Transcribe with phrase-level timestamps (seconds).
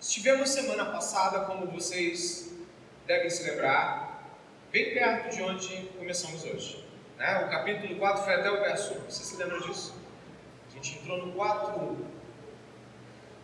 [0.00, 2.54] Estivemos semana passada, como vocês
[3.06, 4.34] devem se lembrar,
[4.72, 6.82] bem perto de onde começamos hoje.
[7.18, 7.44] Né?
[7.44, 9.10] O capítulo 4 foi até o verso 1.
[9.10, 9.94] Você se lembra disso?
[10.70, 11.98] A gente entrou no 4.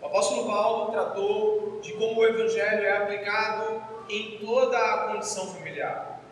[0.00, 6.22] O apóstolo Paulo tratou de como o evangelho é aplicado em toda a condição familiar.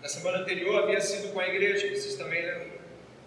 [0.00, 2.78] Na semana anterior havia sido com a igreja, vocês também lembram?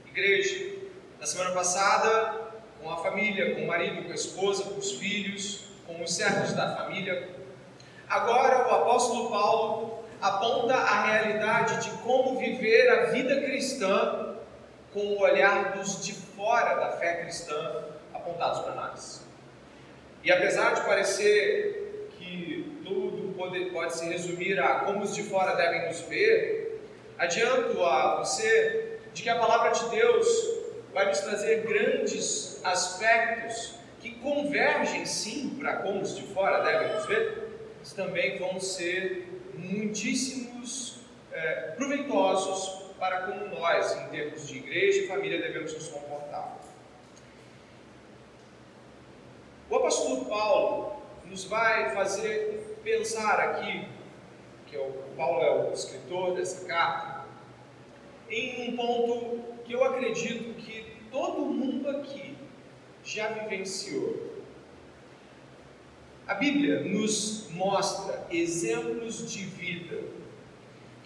[0.05, 0.77] Igreja.
[1.19, 5.66] Na semana passada, com a família, com o marido, com a esposa, com os filhos,
[5.87, 7.29] com os servos da família.
[8.09, 14.35] Agora, o apóstolo Paulo aponta a realidade de como viver a vida cristã
[14.93, 19.25] com o olhar dos de fora da fé cristã apontados para nós.
[20.23, 25.55] E apesar de parecer que tudo pode, pode se resumir a como os de fora
[25.55, 26.81] devem nos ver,
[27.17, 30.27] adianto a você de que a palavra de Deus
[30.93, 37.05] vai nos trazer grandes aspectos que convergem sim para como os de fora devem nos
[37.05, 40.99] ver, mas também vão ser muitíssimos
[41.31, 46.57] é, proveitosos para como nós, em termos de igreja e família, devemos nos comportar.
[49.69, 53.87] O apóstolo Paulo nos vai fazer pensar aqui,
[54.65, 57.25] que é o Paulo é o escritor dessa carta,
[58.29, 62.36] em um ponto que eu acredito que todo mundo aqui
[63.07, 64.35] já vivenciou.
[66.27, 69.97] A Bíblia nos mostra exemplos de vida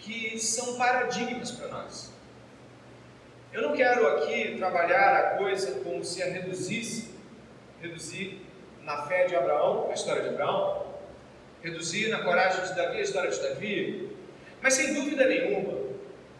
[0.00, 2.12] que são paradigmas para nós.
[3.52, 7.10] Eu não quero aqui trabalhar a coisa como se a reduzisse,
[7.80, 8.40] reduzir
[8.82, 10.86] na fé de Abraão, a história de Abraão,
[11.62, 14.10] reduzir na coragem de Davi, a história de Davi,
[14.60, 15.78] mas sem dúvida nenhuma,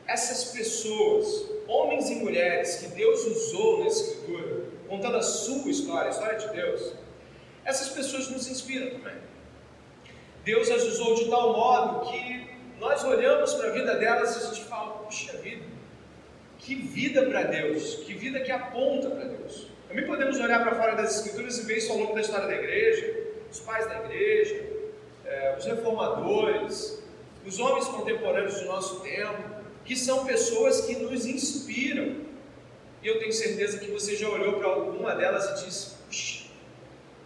[0.08, 4.41] essas pessoas, homens e mulheres que Deus usou na Escritura,
[4.92, 6.92] contando a sua história, a história de Deus,
[7.64, 9.14] essas pessoas nos inspiram também.
[10.44, 12.46] Deus as usou de tal modo que
[12.78, 15.64] nós olhamos para a vida delas e a gente fala: puxa vida,
[16.58, 19.66] que vida para Deus, que vida que aponta para Deus.
[19.88, 22.54] Também podemos olhar para fora das Escrituras e ver isso ao longo da história da
[22.54, 23.18] igreja,
[23.50, 24.62] os pais da igreja,
[25.24, 27.02] eh, os reformadores,
[27.46, 29.42] os homens contemporâneos do nosso tempo,
[29.86, 32.30] que são pessoas que nos inspiram.
[33.02, 36.44] E eu tenho certeza que você já olhou para alguma delas e disse: Puxa,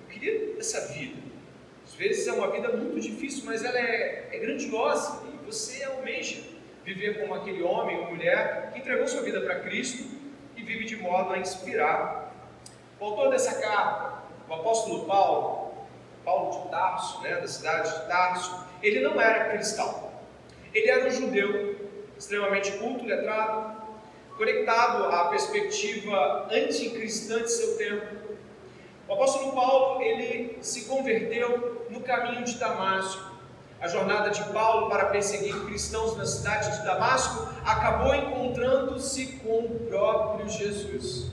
[0.01, 1.17] eu queria essa vida.
[1.85, 6.43] Às vezes é uma vida muito difícil, mas ela é, é grandiosa e você almeja
[6.85, 10.09] viver como aquele homem ou mulher que entregou sua vida para Cristo
[10.57, 12.35] e vive de modo a inspirar.
[12.99, 15.75] O autor dessa carta, o apóstolo Paulo,
[16.25, 20.11] Paulo de Tarso, né, da cidade de Tarso, ele não era cristão.
[20.73, 21.77] Ele era um judeu
[22.17, 23.76] extremamente culto, letrado,
[24.37, 28.17] conectado à perspectiva anticristã de seu tempo.
[29.09, 33.35] O apóstolo Paulo, ele se converteu no caminho de Damasco.
[33.81, 39.87] A jornada de Paulo para perseguir cristãos na cidade de Damasco acabou encontrando-se com o
[39.89, 41.31] próprio Jesus.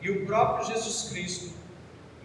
[0.00, 1.54] E o próprio Jesus Cristo,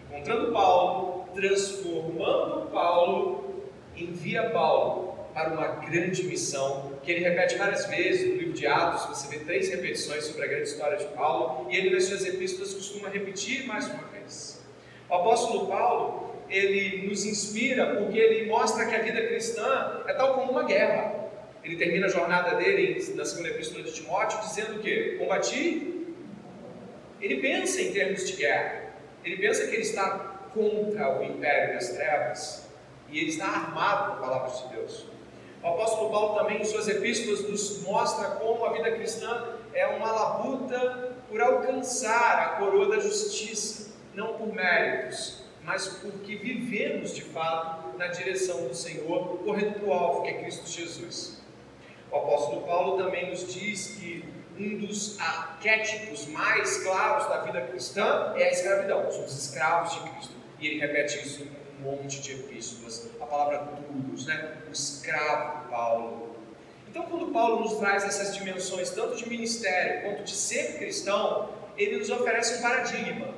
[0.04, 3.64] encontrando Paulo, transformando Paulo,
[3.96, 9.06] envia Paulo para uma grande missão que ele repete várias vezes no livro de Atos.
[9.06, 12.74] Você vê três repetições sobre a grande história de Paulo, e ele nas suas epístolas
[12.74, 14.60] costuma repetir mais uma vez.
[15.08, 20.34] O apóstolo Paulo, ele nos inspira porque ele mostra que a vida cristã é tal
[20.34, 21.30] como uma guerra.
[21.62, 26.16] Ele termina a jornada dele na segunda epístola de Timóteo dizendo que combati.
[27.20, 28.92] Ele pensa em termos de guerra.
[29.24, 30.18] Ele pensa que ele está
[30.52, 32.68] contra o império das trevas
[33.08, 35.17] e ele está armado com a palavra de Deus.
[35.62, 40.10] O apóstolo Paulo também, em suas epístolas, nos mostra como a vida cristã é uma
[40.10, 47.98] labuta por alcançar a coroa da justiça, não por méritos, mas porque vivemos de fato
[47.98, 51.42] na direção do Senhor, correndo para o alvo que é Cristo Jesus.
[52.10, 54.24] O apóstolo Paulo também nos diz que
[54.58, 60.32] um dos arquétipos mais claros da vida cristã é a escravidão, somos escravos de Cristo.
[60.58, 61.46] E ele repete isso
[61.80, 64.58] um monte de epístolas, a palavra duros, né?
[64.68, 66.36] o escravo Paulo.
[66.88, 71.98] Então, quando Paulo nos traz essas dimensões, tanto de ministério quanto de ser cristão, ele
[71.98, 73.34] nos oferece um paradigma,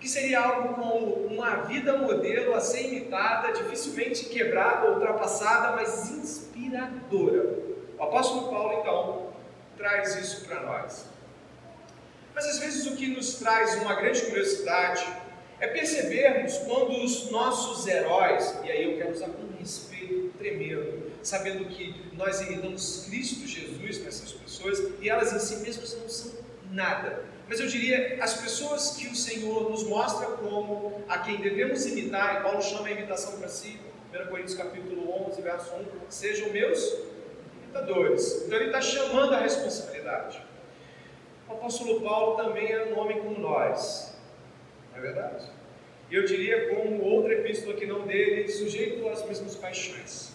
[0.00, 7.58] que seria algo como uma vida modelo a ser imitada, dificilmente quebrada ultrapassada, mas inspiradora.
[7.98, 9.32] O apóstolo Paulo, então,
[9.76, 11.06] traz isso para nós.
[12.34, 15.06] Mas às vezes o que nos traz uma grande curiosidade
[15.60, 21.64] é percebermos quando os nossos heróis, e aí eu quero usar com respeito tremendo, sabendo
[21.66, 26.32] que nós imitamos Cristo Jesus nessas pessoas e elas em si mesmas não são
[26.70, 31.86] nada, mas eu diria as pessoas que o Senhor nos mostra como a quem devemos
[31.86, 33.78] imitar, e Paulo chama a imitação para si,
[34.12, 36.94] 1 Coríntios capítulo 11, verso 1, sejam meus
[37.62, 38.42] imitadores.
[38.44, 40.42] Então ele está chamando a responsabilidade.
[41.48, 44.15] O apóstolo Paulo também era um homem como nós,
[44.96, 45.44] é verdade?
[46.10, 50.32] E eu diria como outra epístola que não dele, sujeito às mesmas paixões.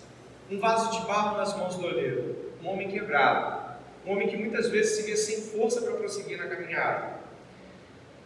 [0.50, 4.70] Um vaso de barro nas mãos do oleiro, um homem quebrado, um homem que muitas
[4.70, 7.22] vezes se vê sem força para prosseguir na caminhada.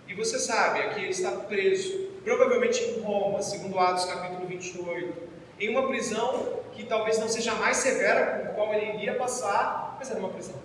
[0.07, 5.13] E você sabe, aqui ele está preso, provavelmente em Roma, segundo Atos capítulo 28,
[5.59, 9.95] em uma prisão que talvez não seja mais severa com a qual ele iria passar,
[9.97, 10.55] mas era uma prisão.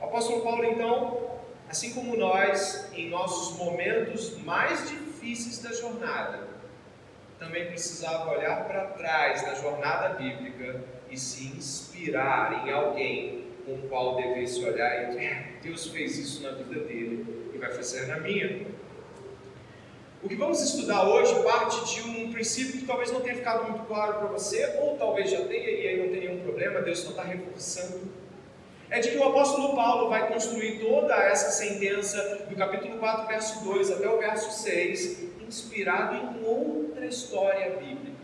[0.00, 1.29] O apóstolo Paulo, então,
[1.70, 6.48] assim como nós, em nossos momentos mais difíceis da jornada,
[7.38, 13.88] também precisava olhar para trás na jornada bíblica e se inspirar em alguém com o
[13.88, 18.06] qual devesse olhar e dizer: é, Deus fez isso na vida dele e vai fazer
[18.08, 18.66] na minha.
[20.22, 23.86] O que vamos estudar hoje parte de um princípio que talvez não tenha ficado muito
[23.86, 27.10] claro para você, ou talvez já tenha e aí não tem nenhum problema, Deus só
[27.10, 28.19] está reforçando.
[28.90, 33.64] É de que o apóstolo Paulo vai construir toda essa sentença do capítulo 4, verso
[33.64, 38.18] 2 até o verso 6, inspirado em outra história bíblica.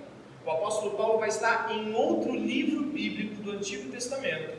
[0.44, 4.56] O apóstolo Paulo vai estar em outro livro bíblico do Antigo Testamento,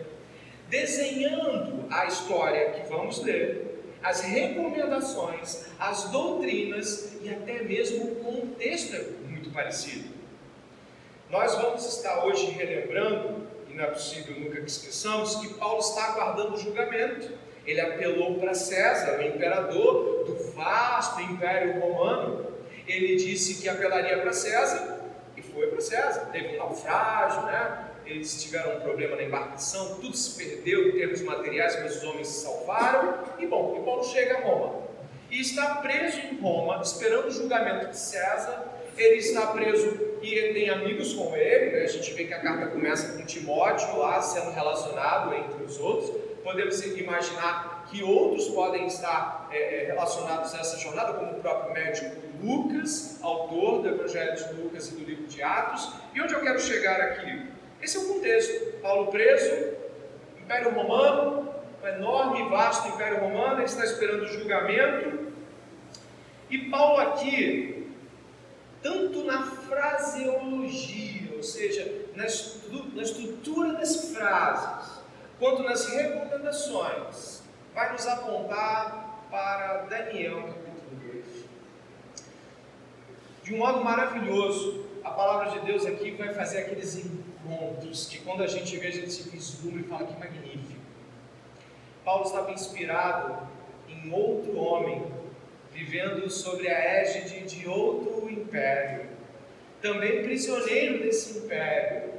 [0.70, 3.68] desenhando a história que vamos ler
[4.02, 10.10] as recomendações, as doutrinas e até mesmo o contexto é muito parecido.
[11.30, 13.47] Nós vamos estar hoje relembrando,
[13.78, 17.32] não é possível nunca que esqueçamos, que Paulo está aguardando o julgamento.
[17.66, 22.48] Ele apelou para César, o imperador do vasto império romano.
[22.88, 25.00] Ele disse que apelaria para César
[25.36, 26.30] e foi para César.
[26.32, 27.84] Teve um naufrágio, né?
[28.06, 32.28] eles tiveram um problema na embarcação, tudo se perdeu em termos materiais, mas os homens
[32.30, 33.20] se salvaram.
[33.38, 34.88] E bom, e Paulo chega a Roma.
[35.30, 38.66] E está preso em Roma, esperando o julgamento de César.
[38.98, 41.72] Ele está preso e ele tem amigos com ele.
[41.72, 41.84] Né?
[41.84, 46.10] A gente vê que a carta começa com Timóteo lá sendo relacionado entre os outros.
[46.44, 51.74] Podemos imaginar que outros podem estar é, é relacionados a essa jornada, como o próprio
[51.74, 55.92] médico Lucas, autor do Evangelho de Lucas e do livro de Atos.
[56.14, 57.48] E onde eu quero chegar aqui?
[57.82, 58.80] Esse é o contexto.
[58.82, 59.74] Paulo preso,
[60.40, 61.50] Império Romano,
[61.84, 65.28] um enorme e vasto Império Romano, ele está esperando o julgamento.
[66.50, 67.77] E Paulo aqui,
[68.82, 75.00] tanto na fraseologia, ou seja, na, estru na estrutura das frases,
[75.40, 77.44] quanto nas recomendações,
[77.74, 81.26] vai nos apontar para Daniel capítulo 2.
[83.44, 88.44] De um modo maravilhoso, a palavra de Deus aqui vai fazer aqueles encontros que quando
[88.44, 90.82] a gente vê, a gente se vislumbra e fala que magnífico.
[92.04, 93.48] Paulo estava inspirado
[93.88, 95.06] em outro homem,
[95.78, 99.06] vivendo sobre a égide de outro império,
[99.80, 102.14] também prisioneiro desse império.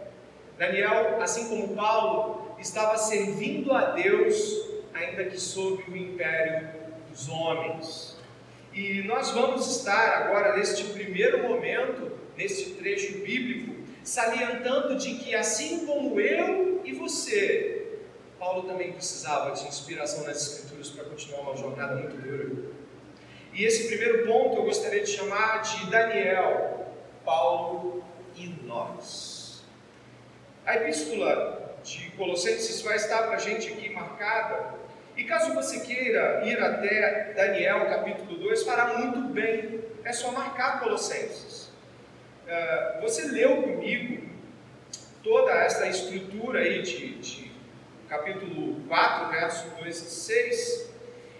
[0.57, 4.65] Daniel, assim como Paulo, estava servindo a Deus,
[4.95, 6.69] ainda que sob o império
[7.11, 8.17] dos homens.
[8.73, 15.85] E nós vamos estar agora, neste primeiro momento, neste trecho bíblico, salientando de que assim
[15.85, 17.99] como eu e você,
[18.39, 22.79] Paulo também precisava de inspiração nas Escrituras para continuar uma jornada muito dura.
[23.53, 28.05] E esse primeiro ponto eu gostaria de chamar de Daniel, Paulo
[28.37, 29.65] e nós.
[30.65, 34.75] A epístola de Colossenses vai estar para a gente aqui marcada.
[35.17, 39.81] E caso você queira ir até Daniel capítulo 2, fará muito bem.
[40.05, 41.71] É só marcar Colossenses.
[42.49, 44.29] Ah, você leu comigo
[45.23, 47.51] toda essa estrutura aí de, de
[48.09, 50.88] capítulo 4, verso 2 e 6.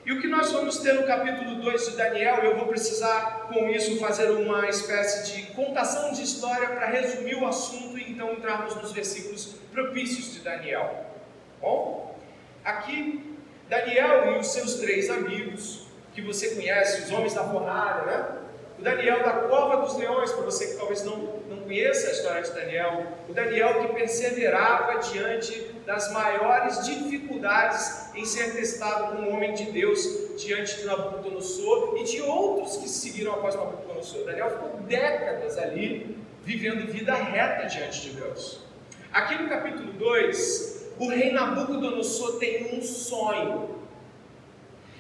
[0.09, 3.69] E o que nós vamos ter no capítulo 2 de Daniel, eu vou precisar com
[3.69, 8.75] isso fazer uma espécie de contação de história para resumir o assunto e então entrarmos
[8.77, 11.05] nos versículos propícios de Daniel.
[11.61, 12.19] Bom,
[12.65, 13.37] aqui
[13.69, 18.29] Daniel e os seus três amigos, que você conhece, os homens da fornalha, né?
[18.79, 21.19] o Daniel da cova dos leões, para você que talvez não,
[21.51, 28.23] não conheça a história de Daniel, o Daniel que perseverava diante das maiores dificuldades em
[28.23, 33.55] ser testado como homem de Deus diante de Nabucodonosor e de outros que seguiram após
[33.55, 34.27] Nabucodonosor.
[34.27, 38.61] Daniel ficou décadas ali vivendo vida reta diante de Deus.
[39.11, 43.79] Aqui no capítulo 2, o rei Nabucodonosor tem um sonho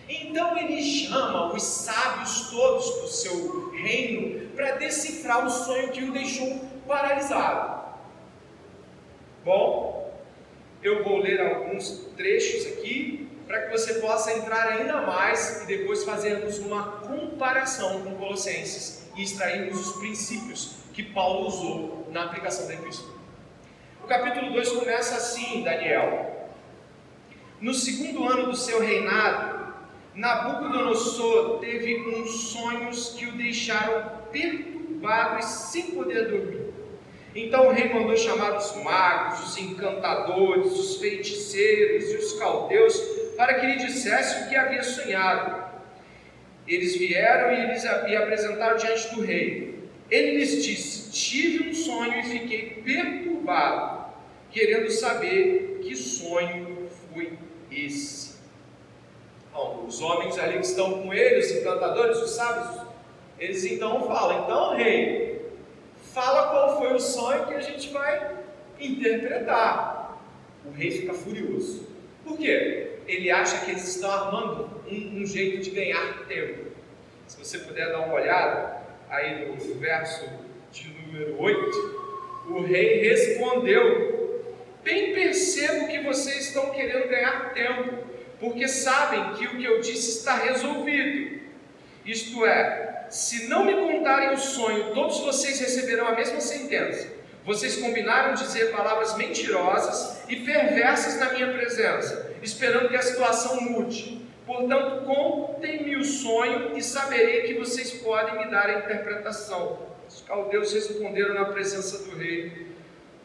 [0.08, 6.12] então ele chama os sábios todos do seu reino para decifrar o sonho que o
[6.12, 7.78] deixou paralisado.
[9.44, 10.07] Bom,
[10.82, 16.04] eu vou ler alguns trechos aqui para que você possa entrar ainda mais e depois
[16.04, 22.74] fazermos uma comparação com Colossenses e extrairmos os princípios que Paulo usou na aplicação da
[22.74, 23.14] epístola.
[24.04, 26.50] O capítulo 2 começa assim, Daniel.
[27.60, 29.74] No segundo ano do seu reinado,
[30.14, 36.67] Nabucodonosor teve uns sonhos que o deixaram perturbado e sem poder dormir.
[37.34, 42.96] Então o rei mandou chamar os magos, os encantadores, os feiticeiros e os caldeus
[43.36, 45.68] para que lhe dissesse o que havia sonhado.
[46.66, 49.78] Eles vieram e eles e apresentaram diante do rei.
[50.10, 54.06] Ele lhes disse: Tive um sonho e fiquei perturbado,
[54.50, 57.38] querendo saber que sonho foi
[57.70, 58.36] esse.
[59.52, 62.86] Bom, os homens ali que estão com ele, os encantadores, os sábios,
[63.38, 65.37] eles então falam: Então, rei,
[66.18, 68.38] fala qual foi o sonho que a gente vai
[68.80, 70.20] interpretar.
[70.64, 71.86] O rei fica furioso.
[72.24, 72.98] Por quê?
[73.06, 76.72] Ele acha que eles estão armando um, um jeito de ganhar tempo.
[77.28, 80.28] Se você puder dar uma olhada aí no, verso
[80.72, 84.42] de número 8, o rei respondeu:
[84.82, 87.96] Bem percebo que vocês estão querendo ganhar tempo,
[88.40, 91.38] porque sabem que o que eu disse está resolvido.
[92.04, 97.18] Isto é, se não me contarem o sonho, todos vocês receberão a mesma sentença.
[97.44, 104.20] Vocês combinaram dizer palavras mentirosas e perversas na minha presença, esperando que a situação mude.
[104.44, 109.78] Portanto, contem-me o sonho e saberei que vocês podem me dar a interpretação.
[110.06, 112.66] Os caldeus responderam na presença do rei: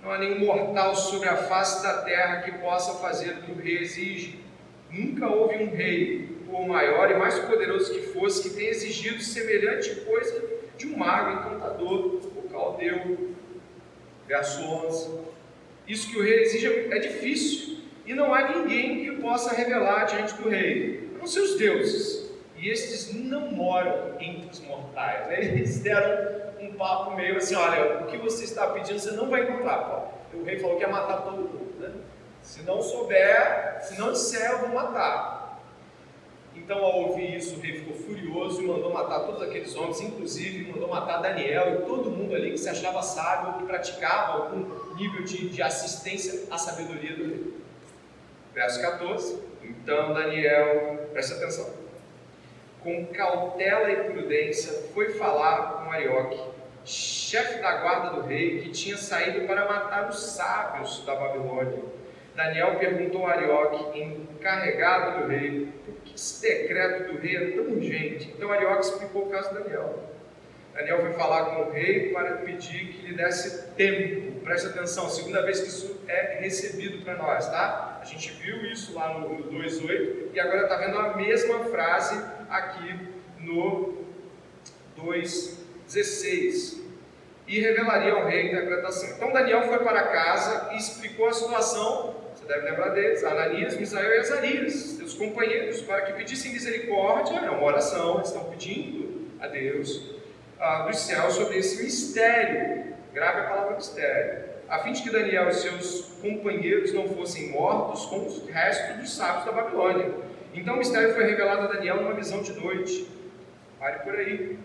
[0.02, 3.56] Não há nenhum mortal sobre a face da terra que possa fazer o que o
[3.56, 4.40] rei exige.
[4.90, 9.90] Nunca houve um rei, por maior e mais poderoso que fosse, que tenha exigido semelhante
[10.02, 10.40] coisa
[10.78, 13.32] de um mago encantador, o caldeu,
[14.28, 15.20] verso 11.
[15.88, 20.36] Isso que o rei exige é difícil, e não há ninguém que possa revelar diante
[20.36, 22.32] do rei, a não deuses.
[22.56, 25.32] E estes não moram entre os mortais.
[25.36, 29.44] Eles deram um papo meio assim: olha, o que você está pedindo você não vai
[29.44, 30.14] encontrar.
[30.34, 31.80] O rei falou que ia matar todo mundo.
[31.80, 31.92] Né?
[32.42, 35.43] Se não souber, se não disser, eu vou matar.
[36.56, 40.72] Então, ao ouvir isso, o rei ficou furioso e mandou matar todos aqueles homens, inclusive
[40.72, 45.24] mandou matar Daniel e todo mundo ali que se achava sábio que praticava algum nível
[45.24, 47.54] de, de assistência à sabedoria do rei.
[48.54, 49.40] Verso 14.
[49.64, 51.74] Então, Daniel, presta atenção,
[52.82, 56.40] com cautela e prudência, foi falar com Arioque,
[56.86, 61.82] chefe da guarda do rei, que tinha saído para matar os sábios da Babilônia.
[62.36, 65.72] Daniel perguntou a Arioque, encarregado do rei,
[66.16, 68.34] esse decreto do rei é tão urgente.
[68.36, 70.14] Então Arioque explicou o caso de Daniel.
[70.74, 74.40] Daniel foi falar com o rei para pedir que lhe desse tempo.
[74.40, 78.00] Preste atenção, segunda vez que isso é recebido para nós, tá?
[78.02, 82.20] A gente viu isso lá no, no 2.8 e agora está vendo a mesma frase
[82.50, 83.00] aqui
[83.40, 84.04] no
[84.98, 86.82] 2.16.
[87.48, 89.16] E revelaria ao rei a interpretação.
[89.16, 94.16] Então Daniel foi para casa e explicou a situação você deve lembrar deles, Ananias, Misael
[94.16, 99.48] e Azarias, seus companheiros, para que pedissem misericórdia, é uma oração, eles estão pedindo a
[99.48, 100.14] Deus
[100.60, 105.48] ah, dos céus sobre esse mistério, grave a palavra mistério, a fim de que Daniel
[105.50, 110.14] e seus companheiros não fossem mortos com os restos dos sábios da Babilônia.
[110.54, 113.08] Então o mistério foi revelado a Daniel numa visão de noite.
[113.80, 114.58] Pare por aí.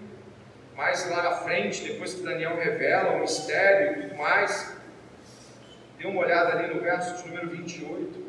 [0.77, 4.78] Mais lá na frente, depois que Daniel revela o mistério e tudo mais,
[5.99, 8.29] Dê uma olhada ali no verso de número 28.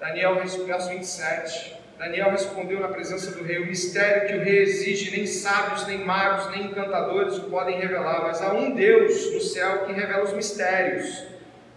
[0.00, 1.76] Daniel, verso 27.
[1.98, 5.98] Daniel respondeu na presença do rei: O mistério que o rei exige, nem sábios, nem
[6.04, 10.32] magos, nem encantadores o podem revelar, mas há um Deus no céu que revela os
[10.32, 11.22] mistérios,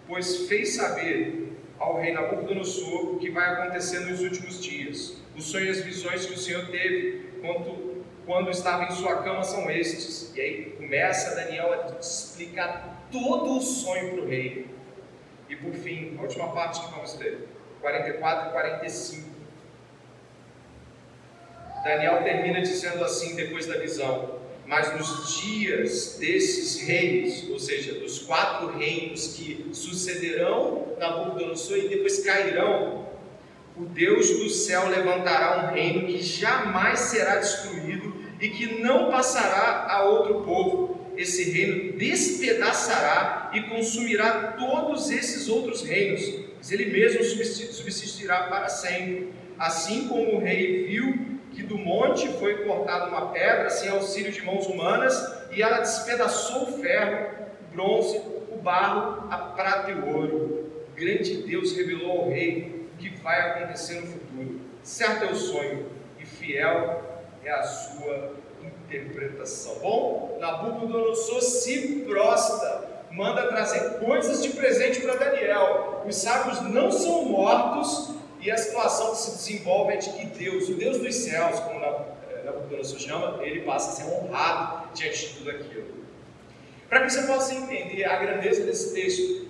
[0.07, 5.17] pois fez saber ao rei Nabucodonosor o que vai acontecer nos últimos dias.
[5.35, 7.84] Os sonhos e as visões que o Senhor teve quanto
[8.25, 10.33] quando estava em sua cama são estes.
[10.35, 14.67] E aí começa Daniel a explicar todo o sonho para o rei.
[15.49, 17.47] E por fim, a última parte que vamos ler,
[17.81, 19.35] 44 e 45.
[21.83, 28.19] Daniel termina dizendo assim depois da visão: Mas nos dias desses reis, ou seja, dos
[28.19, 33.05] quatro reinos que sucederão Nabucodonosor e depois cairão,
[33.77, 39.87] o Deus do céu levantará um reino que jamais será destruído e que não passará
[39.89, 41.05] a outro povo.
[41.17, 49.33] Esse reino despedaçará e consumirá todos esses outros reinos, mas ele mesmo subsistirá para sempre.
[49.57, 54.41] Assim como o rei viu que do monte foi cortada uma pedra sem auxílio de
[54.41, 55.15] mãos humanas,
[55.51, 57.29] e ela despedaçou o ferro,
[57.61, 60.71] o bronze, o barro, a prata e o ouro.
[60.91, 64.59] o grande Deus revelou ao rei o que vai acontecer no futuro.
[64.83, 65.85] Certo é o sonho,
[66.19, 67.14] e fiel
[67.45, 69.75] é a sua interpretação.
[69.75, 76.03] Bom, Nabucodonosor se prosta, manda trazer coisas de presente para Daniel.
[76.07, 80.69] Os sábios não são mortos e a situação que se desenvolve é de que Deus,
[80.69, 85.49] o Deus dos céus, como Nabucodonosor chama, ele passa a ser honrado diante de tudo
[85.51, 86.05] aquilo.
[86.89, 89.45] Para que você possa entender a grandeza desse texto,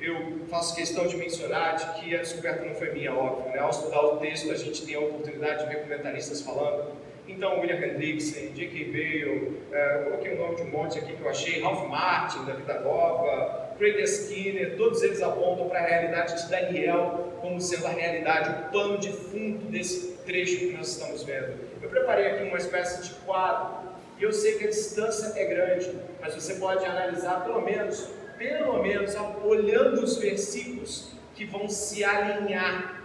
[0.00, 3.52] eu faço questão de mencionar de que a descoberta não foi minha, óbvio.
[3.52, 3.58] Né?
[3.58, 6.92] Ao estudar o texto, a gente tem a oportunidade de ver comentaristas falando.
[7.28, 8.84] Então, William Hendrickson, J.K.
[8.86, 12.54] Bale, é, coloquei o nome de um monte aqui que eu achei, Ralph Martin, da
[12.54, 17.90] Vida Nova, Craig Skinner, todos eles apontam para a realidade de Daniel como sendo a
[17.90, 21.54] realidade, o pano de fundo desse trecho que nós estamos vendo.
[21.82, 25.92] Eu preparei aqui uma espécie de quadro, e eu sei que a distância é grande,
[26.20, 28.08] mas você pode analisar pelo menos
[28.38, 32.97] pelo menos olhando os versículos que vão se alinhar.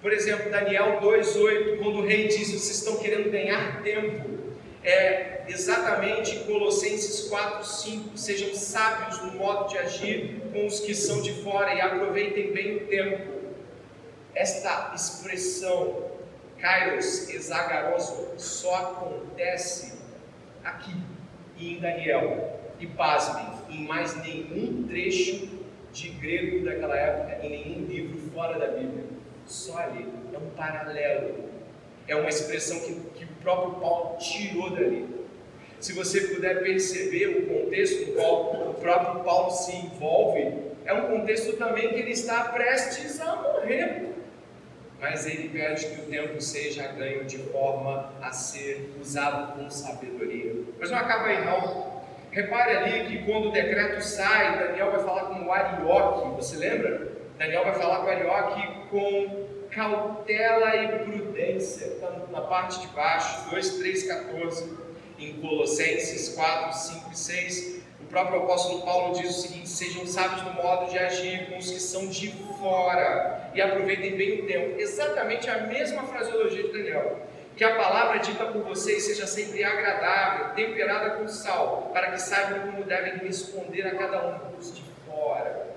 [0.00, 4.40] Por exemplo, Daniel 2,8, quando o rei diz: Vocês estão querendo ganhar tempo.
[4.82, 11.34] É exatamente Colossenses 4,5: Sejam sábios no modo de agir com os que são de
[11.42, 13.40] fora e aproveitem bem o tempo.
[14.34, 16.10] Esta expressão,
[16.58, 19.98] Kairos exagaroso, só acontece
[20.64, 20.96] aqui
[21.58, 22.58] e em Daniel.
[22.78, 25.46] E pasmem, em mais nenhum trecho
[25.92, 29.19] de grego daquela época, em nenhum livro fora da Bíblia.
[29.50, 30.06] Só ali.
[30.32, 31.50] É um paralelo.
[32.06, 35.08] É uma expressão que, que o próprio Paulo tirou dali.
[35.80, 40.54] Se você puder perceber o contexto no qual o próprio Paulo se envolve,
[40.84, 44.10] é um contexto também que ele está prestes a morrer.
[45.00, 50.54] Mas ele pede que o tempo seja ganho de forma a ser usado com sabedoria.
[50.78, 52.02] Mas não acaba aí não.
[52.30, 57.08] Repare ali que quando o decreto sai, Daniel vai falar com o Arioque, você lembra?
[57.36, 63.48] Daniel vai falar com o Arioque com cautela e prudência, está na parte de baixo,
[63.50, 64.78] 2, 3, 14,
[65.18, 67.80] em Colossenses 4, 5 e 6.
[68.00, 71.70] O próprio apóstolo Paulo diz o seguinte: sejam sábios no modo de agir com os
[71.70, 74.80] que são de fora e aproveitem bem o tempo.
[74.80, 80.54] Exatamente a mesma fraseologia de Daniel que a palavra dita por vocês seja sempre agradável,
[80.54, 85.69] temperada com sal, para que saibam como devem responder a cada um dos de fora.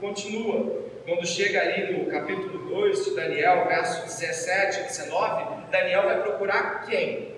[0.00, 6.22] Continua, quando chega ali no capítulo 2 de Daniel, versos 17 e 19, Daniel vai
[6.22, 7.34] procurar quem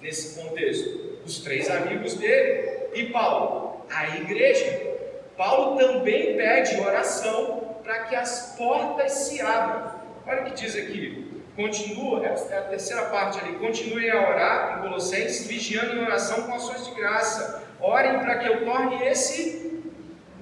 [0.00, 1.16] nesse contexto?
[1.24, 4.94] Os três amigos dele e Paulo, a igreja.
[5.36, 10.00] Paulo também pede oração para que as portas se abram.
[10.26, 14.82] Olha o que diz aqui, Continua, é, a terceira parte ali, continue a orar em
[14.82, 17.64] Colossenses, vigiando em oração com ações de graça.
[17.80, 19.82] Orem para que eu torne esse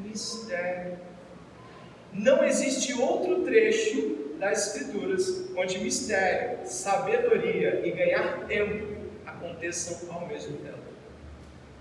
[0.01, 0.99] mistério.
[2.15, 8.87] Não existe outro trecho das Escrituras onde mistério, sabedoria e ganhar tempo
[9.27, 10.79] aconteçam ao mesmo tempo.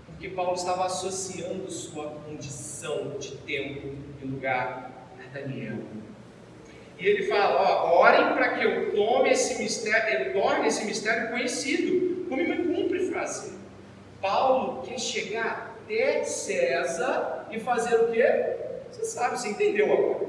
[0.06, 5.78] Porque Paulo estava associando sua condição de tempo e lugar a Daniel.
[6.98, 11.30] E ele fala: ó, orem para que eu tome esse mistério, eu torne esse mistério
[11.30, 13.54] conhecido, como me cumpre fazer.
[14.20, 18.64] Paulo quer chegar até César e fazer o quê?
[18.94, 20.28] Você sabe, você entendeu agora.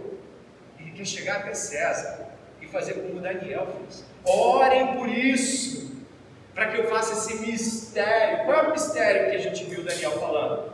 [0.79, 2.29] Ele quer chegar até César
[2.61, 4.03] e fazer como Daniel fez.
[4.25, 6.01] Orem por isso,
[6.53, 8.45] para que eu faça esse mistério.
[8.45, 10.73] Qual é o mistério que a gente viu Daniel falando?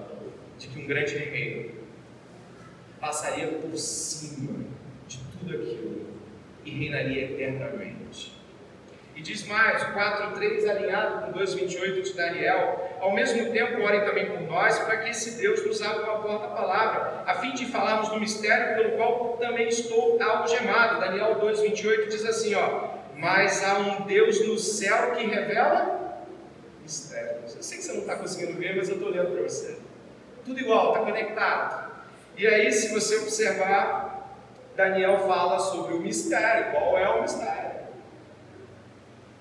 [0.58, 1.72] De que um grande reino
[3.00, 4.72] passaria por cima
[5.42, 6.08] tudo aquilo
[6.64, 8.01] e reinaria eternamente.
[9.16, 14.42] E diz mais, 4.3 alinhado com 2.28 de Daniel, ao mesmo tempo orem também por
[14.42, 18.76] nós, para que esse Deus nos abra uma porta-palavra, a fim de falarmos do mistério
[18.76, 21.00] pelo qual também estou algemado.
[21.00, 26.02] Daniel 2.28 diz assim, ó, mas há um Deus no céu que revela
[26.82, 27.56] mistérios.
[27.56, 29.78] Eu sei que você não está conseguindo ver, mas eu estou olhando para você.
[30.44, 31.92] Tudo igual, está conectado.
[32.38, 34.36] E aí, se você observar,
[34.76, 36.72] Daniel fala sobre o mistério.
[36.72, 37.61] Qual é o mistério?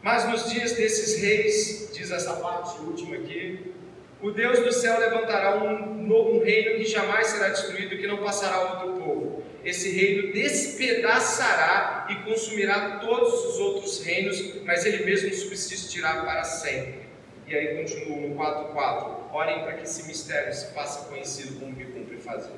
[0.03, 3.75] Mas nos dias desses reis, diz essa parte última aqui,
[4.23, 8.57] o Deus do céu levantará um novo reino que jamais será destruído, que não passará
[8.57, 9.43] a outro povo.
[9.65, 17.01] Esse reino despedaçará e consumirá todos os outros reinos, mas ele mesmo subsistirá para sempre.
[17.47, 19.33] E aí continua no 4.4.
[19.33, 22.53] Orem para que esse mistério se faça conhecido como me cumpre fazer.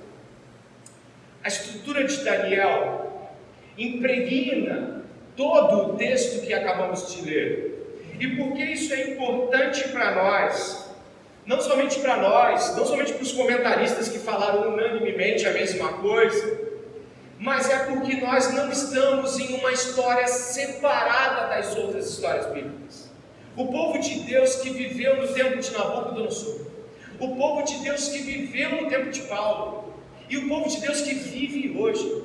[1.42, 3.30] A estrutura de Daniel
[3.76, 5.01] impregna
[5.36, 7.72] todo o texto que acabamos de ler.
[8.18, 10.90] E por que isso é importante para nós?
[11.44, 16.60] Não somente para nós, não somente para os comentaristas que falaram unanimemente a mesma coisa,
[17.38, 23.10] mas é porque nós não estamos em uma história separada das outras histórias bíblicas.
[23.56, 26.60] O povo de Deus que viveu no tempo de Nabucodonosor,
[27.18, 29.92] o povo de Deus que viveu no tempo de Paulo,
[30.28, 32.22] e o povo de Deus que vive hoje,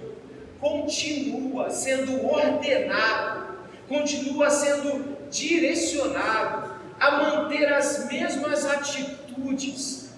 [0.60, 10.10] continua sendo ordenado, continua sendo direcionado a manter as mesmas atitudes.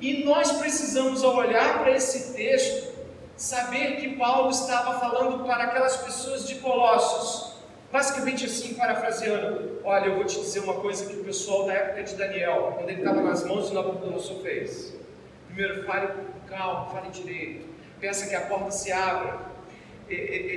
[0.00, 2.92] E nós precisamos, ao olhar para esse texto,
[3.36, 7.54] saber que Paulo estava falando para aquelas pessoas de Colossos,
[7.90, 12.02] basicamente assim, parafraseando: Olha, eu vou te dizer uma coisa que o pessoal da época
[12.02, 14.94] de Daniel, quando ele estava nas mãos de Nabucodonosor, fez.
[15.46, 17.66] Primeiro, fale com calma, fale direito,
[18.00, 19.54] peça que a porta se abra,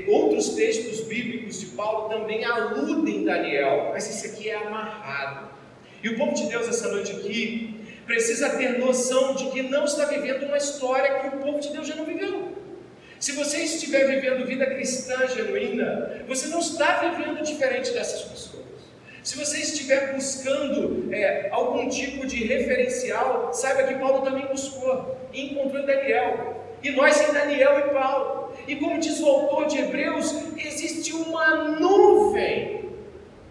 [0.08, 5.50] outros textos bíblicos de Paulo também aludem Daniel, mas esse aqui é amarrado.
[6.04, 10.06] E o povo de Deus essa noite aqui precisa ter noção de que não está
[10.06, 12.56] vivendo uma história que o povo de Deus já não viveu.
[13.20, 18.66] Se você estiver vivendo vida cristã genuína, você não está vivendo diferente dessas pessoas.
[19.24, 25.52] Se você estiver buscando é, algum tipo de referencial, saiba que Paulo também buscou e
[25.52, 26.57] encontrou Daniel.
[26.84, 28.54] E nós em Daniel e Paulo.
[28.68, 32.92] E como diz o autor de Hebreus, existe uma nuvem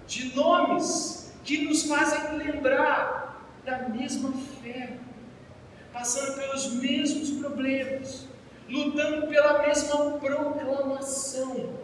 [0.07, 4.91] de nomes que nos fazem lembrar da mesma fé,
[5.93, 8.27] passando pelos mesmos problemas,
[8.69, 11.75] lutando pela mesma proclamação.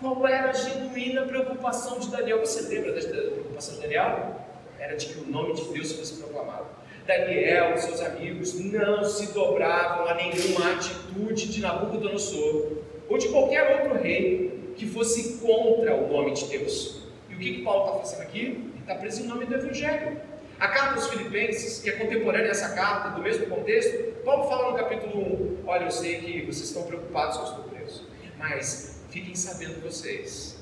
[0.00, 2.40] Qual era a genuína preocupação de Daniel?
[2.40, 4.40] Você lembra da preocupação de Daniel?
[4.78, 6.66] Era de que o nome de Deus fosse proclamado.
[7.06, 13.82] Daniel e seus amigos não se dobravam a nenhuma atitude de Nabucodonosor ou de qualquer
[13.82, 17.02] outro rei que fosse contra o nome de Deus.
[17.28, 18.40] E o que, que Paulo está fazendo aqui?
[18.40, 20.20] Ele está preso em nome do Evangelho.
[20.58, 24.78] A carta aos Filipenses, que é contemporânea dessa carta, do mesmo contexto, Paulo fala no
[24.78, 29.82] capítulo 1: Olha, eu sei que vocês estão preocupados eu estou preso, mas fiquem sabendo
[29.82, 30.56] vocês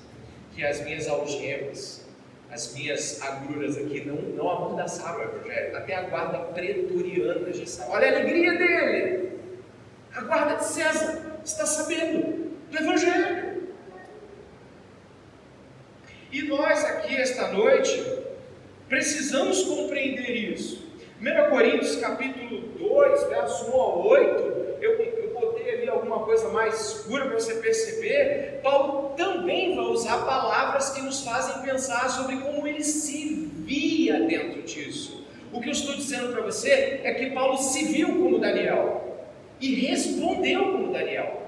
[0.54, 2.01] que as minhas algemas
[2.52, 5.76] as minhas agruras aqui não, não amordaçaram o Evangelho.
[5.76, 7.90] Até a guarda pretoriana já sabe.
[7.92, 9.38] Olha a alegria dele.
[10.14, 13.62] A guarda de César está sabendo do Evangelho.
[16.30, 18.04] E nós aqui esta noite
[18.86, 20.92] precisamos compreender isso.
[21.20, 25.00] 1 Coríntios capítulo 2, verso 1 ao 8, eu,
[26.12, 28.60] alguma coisa mais escura para você perceber.
[28.62, 34.62] Paulo também vai usar palavras que nos fazem pensar sobre como ele se via dentro
[34.62, 35.24] disso.
[35.52, 39.18] O que eu estou dizendo para você é que Paulo se viu como Daniel
[39.60, 41.42] e respondeu como Daniel.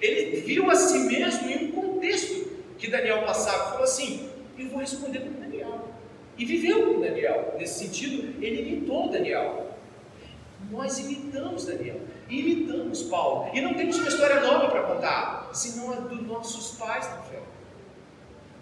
[0.00, 4.80] Ele viu a si mesmo em um contexto que Daniel passava, falou assim: Eu vou
[4.80, 5.88] responder como Daniel.
[6.36, 7.54] E viveu como Daniel.
[7.58, 9.74] Nesse sentido, ele imitou Daniel.
[10.70, 13.50] Nós imitamos Daniel, imitamos Paulo.
[13.54, 17.40] E não temos uma história nova para contar, senão a dos nossos pais na fé.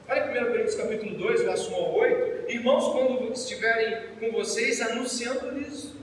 [0.09, 2.51] Olha 1 Coríntios capítulo 2, verso 1 ao 8.
[2.51, 5.95] Irmãos, quando estiverem com vocês, anunciando-lhes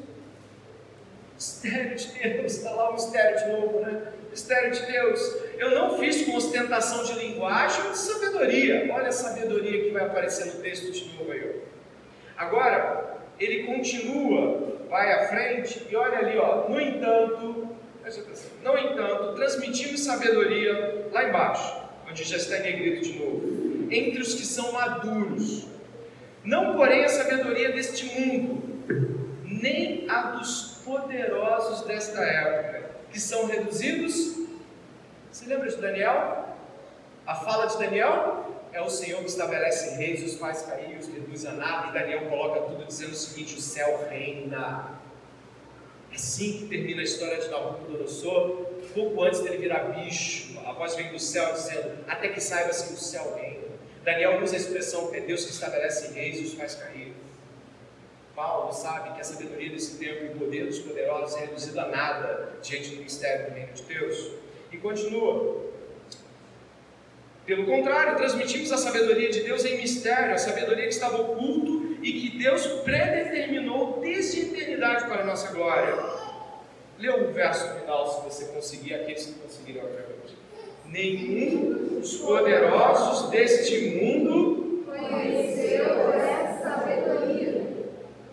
[1.42, 4.14] mistério de Deus, está lá o mistério de novo, né?
[4.30, 5.20] Mistério de Deus.
[5.58, 8.88] Eu não fiz com ostentação de linguagem ou de sabedoria.
[8.92, 11.62] Olha a sabedoria que vai aparecer no texto de novo aí.
[12.38, 16.68] Agora, ele continua, vai à frente e olha ali, ó.
[16.68, 17.70] No entanto,
[18.62, 24.34] no entanto, transmitimos sabedoria lá embaixo, onde já está em negrito de novo, entre os
[24.34, 25.66] que são maduros.
[26.44, 28.62] Não, porém, a sabedoria deste mundo,
[29.46, 34.42] nem a dos poderosos desta época, que são reduzidos.
[35.32, 36.50] Você lembra de Daniel?
[37.26, 41.46] A fala de Daniel é o Senhor que estabelece reis, os faz cair, os reduz
[41.46, 45.00] a nada, e Daniel coloca tudo dizendo o seguinte: o céu reina.
[46.14, 51.12] Assim que termina a história de Nabucodonosor, pouco antes dele virar bicho, a voz vem
[51.12, 53.62] do céu dizendo: até que saiba-se que o céu reina.
[54.04, 57.14] Daniel usa a expressão: é Deus que estabelece reis e os faz cair.
[58.36, 61.88] Paulo sabe que a sabedoria desse tempo e o poder dos poderosos é reduzido a
[61.88, 64.32] nada diante do mistério do reino de Deus.
[64.72, 65.71] E continua:
[67.46, 72.14] pelo contrário, transmitimos a sabedoria de Deus em mistério, a sabedoria que estava oculto e
[72.14, 75.96] que Deus predeterminou desde a eternidade para a nossa glória.
[77.00, 80.36] Lê o verso final, se você conseguir, aqueles que conseguiram vez.
[80.86, 87.66] Nenhum dos poderosos deste mundo conheceu essa sabedoria,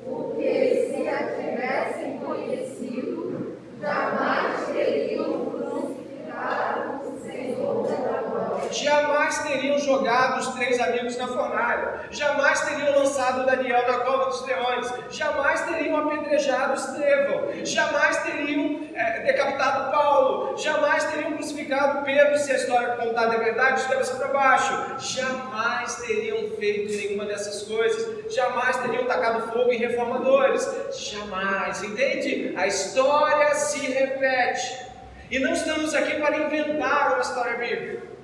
[0.05, 8.73] porque se a tivessem conhecido, jamais teriam crucificado o Senhor da glória.
[8.73, 14.46] jamais teriam jogado os três amigos na fornalha, jamais teriam lançado Daniel na cova dos
[14.46, 22.51] leões, jamais teriam apedrejado Estevão, jamais teriam é, decapitado Paulo, Jamais teriam crucificado Pedro se
[22.51, 24.96] a história contada é verdade, de cabeça para baixo.
[24.98, 28.35] Jamais teriam feito nenhuma dessas coisas.
[28.35, 30.68] Jamais teriam tacado fogo em reformadores.
[30.98, 31.85] Jamais.
[31.85, 32.55] Entende?
[32.57, 34.88] A história se repete.
[35.31, 38.17] E não estamos aqui para inventar uma história bíblica.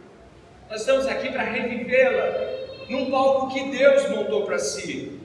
[0.70, 2.54] Nós estamos aqui para revivê-la
[2.88, 5.20] num palco que Deus montou para si.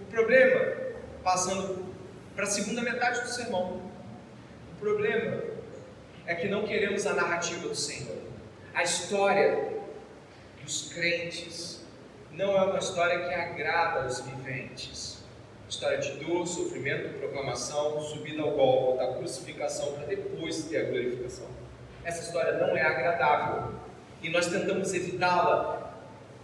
[0.00, 0.76] O problema,
[1.24, 1.86] passando
[2.34, 3.82] para a segunda metade do sermão,
[4.72, 5.42] o problema
[6.24, 8.16] é que não queremos a narrativa do Senhor.
[8.72, 9.72] A história
[10.62, 11.84] dos crentes
[12.30, 15.18] não é uma história que agrada aos viventes.
[15.68, 21.59] História de dor, sofrimento, proclamação, subida ao golpe, da crucificação para depois ter a glorificação.
[22.04, 23.74] Essa história não é agradável
[24.22, 25.94] e nós tentamos evitá-la,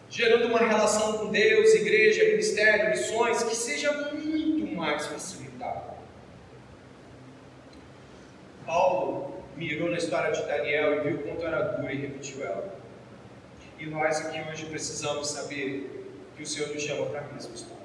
[0.09, 5.97] gerando uma relação com Deus, igreja, ministério, missões que seja muito mais facilitável.
[8.65, 12.75] Paulo mirou na história de Daniel e viu quanto era dura e repetiu ela.
[13.79, 17.77] E nós aqui hoje precisamos saber que o Senhor nos chama para a mesma história.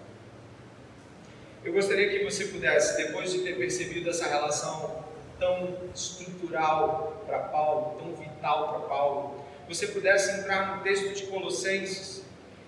[1.63, 5.03] Eu gostaria que você pudesse, depois de ter percebido essa relação
[5.41, 12.23] tão estrutural para Paulo, tão vital para Paulo, você pudesse entrar no texto de Colossenses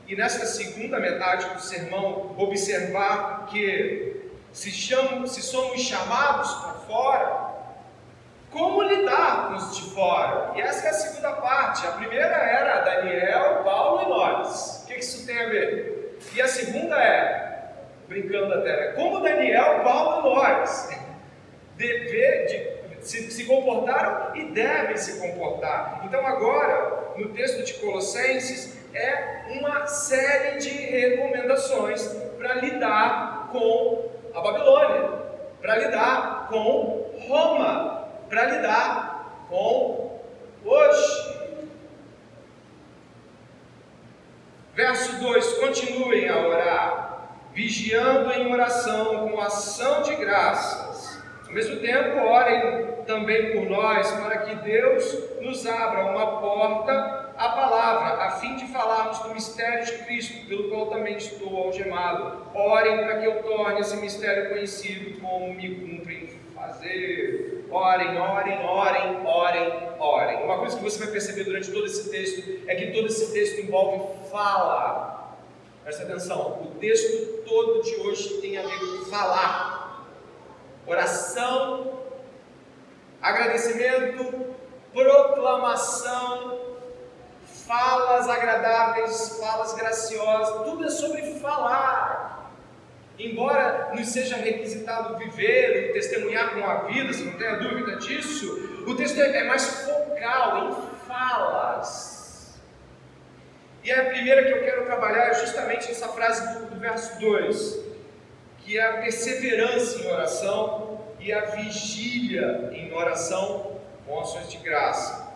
[0.07, 7.53] e nessa segunda metade do sermão observar que se, chamam, se somos chamados para fora,
[8.49, 10.51] como lidar com os de fora?
[10.55, 11.88] E essa é a segunda parte.
[11.88, 14.83] A primeira era Daniel, Paulo e nós.
[14.83, 16.19] O que isso tem a ver?
[16.36, 17.73] E a segunda é,
[18.07, 18.88] brincando até, né?
[18.93, 21.03] como Daniel, Paulo e nós
[21.75, 26.01] dever de, se, se comportaram e devem se comportar.
[26.05, 32.07] Então, agora, no texto de Colossenses, é uma série de recomendações
[32.38, 35.09] para lidar com a Babilônia,
[35.62, 40.21] para lidar com Roma, para lidar com
[40.63, 41.33] hoje.
[44.75, 50.92] Verso 2: continuem a orar, vigiando em oração com ação de graças
[51.54, 57.50] ao mesmo tempo, orem também por nós, para que Deus nos abra uma porta à
[57.50, 62.48] palavra, a fim de falarmos do mistério de Cristo, pelo qual também estou algemado.
[62.56, 67.68] Orem para que eu torne esse mistério conhecido, como me cumprem fazer.
[67.70, 70.44] Orem, orem, orem, orem, orem.
[70.46, 73.62] Uma coisa que você vai perceber durante todo esse texto é que todo esse texto
[73.62, 75.38] envolve fala.
[75.84, 79.83] Presta atenção, o texto todo de hoje tem a ver com falar
[80.86, 82.00] oração,
[83.22, 84.56] agradecimento,
[84.93, 86.60] proclamação,
[87.65, 92.52] falas agradáveis, falas graciosas, tudo é sobre falar.
[93.17, 98.96] Embora nos seja requisitado viver, testemunhar com a vida, você não tenha dúvida disso, o
[98.96, 102.60] texto é mais focal em falas.
[103.84, 107.92] E a primeira que eu quero trabalhar é justamente essa frase do, do verso 2
[108.63, 115.34] que é a perseverança em oração e a vigília em oração com ações de graça.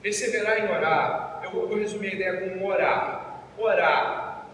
[0.00, 3.42] Perseverar em orar, eu vou resumir a ideia como orar.
[3.58, 4.46] Orar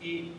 [0.00, 0.32] e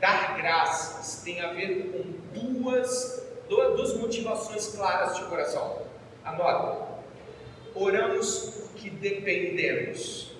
[0.00, 5.82] dar graças tem a ver com duas, duas motivações claras de coração.
[6.24, 6.88] Anota.
[7.74, 10.32] Oramos porque dependemos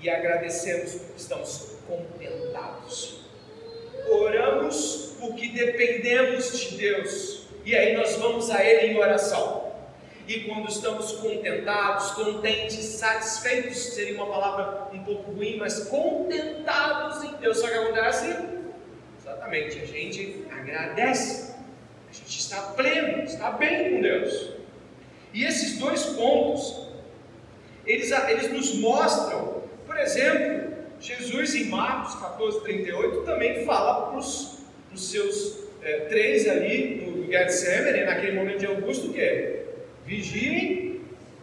[0.00, 3.21] e agradecemos porque estamos contentados
[4.08, 9.72] oramos porque dependemos de Deus, e aí nós vamos a Ele em oração.
[10.26, 17.36] E quando estamos contentados, contentes, satisfeitos, seria uma palavra um pouco ruim, mas contentados em
[17.36, 18.36] Deus, o que acontece?
[19.20, 21.54] Exatamente, a gente agradece,
[22.08, 24.50] a gente está pleno, está bem com Deus.
[25.34, 26.88] E esses dois pontos,
[27.86, 30.61] eles, eles nos mostram, por exemplo,
[31.02, 34.60] Jesus, em Marcos 14, 38, também fala para os
[34.94, 39.64] seus é, três ali no Getsemane, naquele momento de Augusto, o quê?
[40.06, 41.00] Vigiem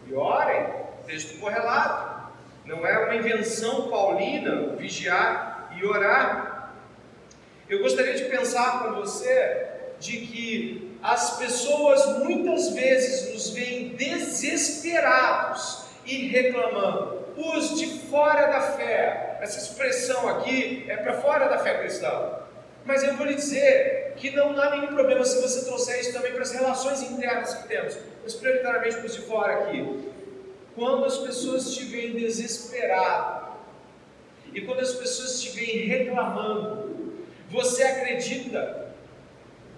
[0.08, 0.80] e orem.
[1.06, 2.30] Texto correlato.
[2.64, 6.74] Não é uma invenção paulina vigiar e orar.
[7.68, 9.66] Eu gostaria de pensar com você
[9.98, 17.19] de que as pessoas muitas vezes nos veem desesperados e reclamando.
[17.40, 22.38] Os de fora da fé, essa expressão aqui é para fora da fé cristã.
[22.84, 26.32] Mas eu vou lhe dizer que não há nenhum problema se você trouxer isso também
[26.32, 30.10] para as relações internas que temos, mas prioritariamente para os de fora aqui.
[30.74, 33.54] Quando as pessoas estiverem desesperadas
[34.52, 38.92] e quando as pessoas estiverem reclamando, você acredita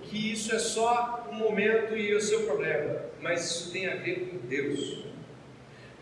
[0.03, 4.29] que isso é só um momento e o seu problema, mas isso tem a ver
[4.29, 5.12] com Deus.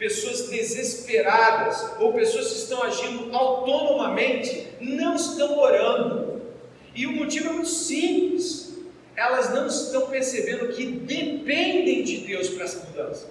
[0.01, 6.41] Pessoas desesperadas ou pessoas que estão agindo autonomamente não estão orando.
[6.95, 8.79] E o motivo é muito simples.
[9.15, 13.29] Elas não estão percebendo que dependem de Deus para essa mudança.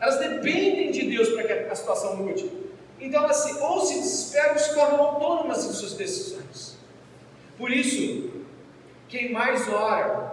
[0.00, 2.48] Elas dependem de Deus para que a situação mude.
[3.00, 6.78] Então elas se, ou se desesperam ou se tornam autônomas em suas decisões.
[7.58, 8.30] Por isso,
[9.08, 10.32] quem mais ora,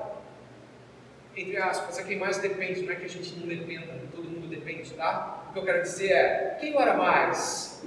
[1.35, 4.47] entre aspas, é quem mais depende, não é que a gente não dependa, todo mundo
[4.47, 5.40] depende, tá?
[5.51, 7.83] O que eu quero dizer é, quem ora mais?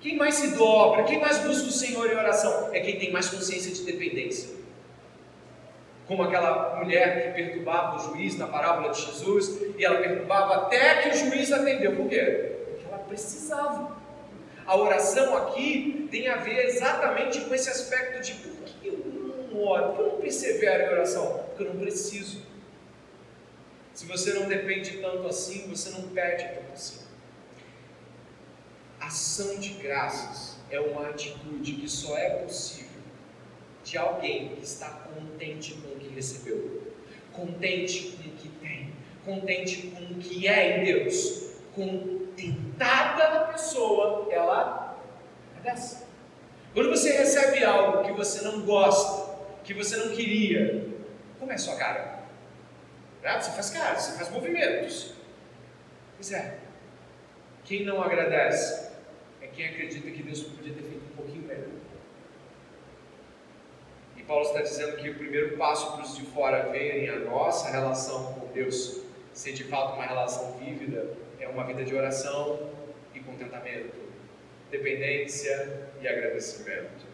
[0.00, 1.04] Quem mais se dobra?
[1.04, 2.74] Quem mais busca o Senhor em oração?
[2.74, 4.56] É quem tem mais consciência de dependência.
[6.08, 11.02] Como aquela mulher que perturbava o juiz na parábola de Jesus, e ela perturbava até
[11.02, 11.94] que o juiz atendeu.
[11.94, 12.56] Por quê?
[12.72, 13.96] Porque ela precisava.
[14.66, 18.98] A oração aqui tem a ver exatamente com esse aspecto de por que eu
[19.52, 21.40] não oro, por que eu não persevero em oração?
[21.50, 22.49] Porque eu não preciso.
[24.00, 27.00] Se você não depende tanto assim, você não pede tanto assim.
[28.98, 33.02] Ação de graças é uma atitude que só é possível
[33.84, 36.94] de alguém que está contente com o que recebeu,
[37.34, 38.90] contente com o que tem,
[39.22, 44.98] contente com o que é em Deus, contentada a pessoa, ela
[45.58, 46.04] agradece.
[46.72, 49.30] Quando você recebe algo que você não gosta,
[49.62, 50.88] que você não queria,
[51.38, 52.09] como é a sua cara?
[53.22, 55.14] Você faz cara, você faz movimentos.
[56.16, 56.58] Pois é.
[57.64, 58.90] Quem não agradece
[59.40, 61.68] é quem acredita que Deus podia ter feito um pouquinho melhor.
[64.16, 67.70] E Paulo está dizendo que o primeiro passo para os de fora verem a nossa
[67.70, 69.02] relação com Deus
[69.32, 72.70] ser de fato uma relação vívida é uma vida de oração
[73.14, 73.96] e contentamento,
[74.70, 77.09] dependência e agradecimento.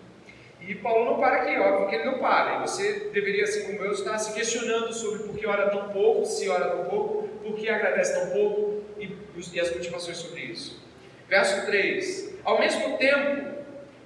[0.60, 2.56] E Paulo não para aqui, óbvio que ele não para.
[2.56, 6.24] E você deveria, assim como eu, estar se questionando sobre por que ora tão pouco,
[6.24, 9.16] se ora tão pouco, por que agradece tão pouco e,
[9.52, 10.82] e as motivações sobre isso.
[11.28, 13.56] Verso 3: Ao mesmo tempo,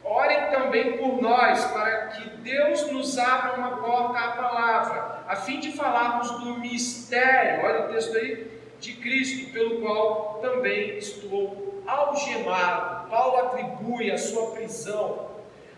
[0.04, 5.60] orem também por nós, para que Deus nos abra uma porta à palavra, a fim
[5.60, 13.08] de falarmos do mistério, olha o texto aí, de Cristo, pelo qual também estou algemado.
[13.10, 15.29] Paulo atribui a sua prisão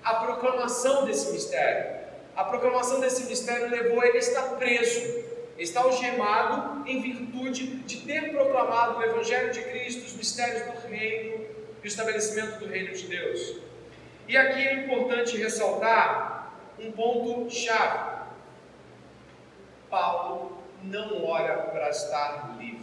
[0.04, 2.02] à proclamação desse mistério.
[2.34, 5.24] A proclamação desse mistério levou ele a estar preso,
[5.58, 11.44] está algemado em virtude de ter proclamado o Evangelho de Cristo, os mistérios do reino
[11.82, 13.56] e o estabelecimento do reino de Deus.
[14.26, 18.12] E aqui é importante ressaltar um ponto chave.
[19.90, 22.81] Paulo não ora para estar livre.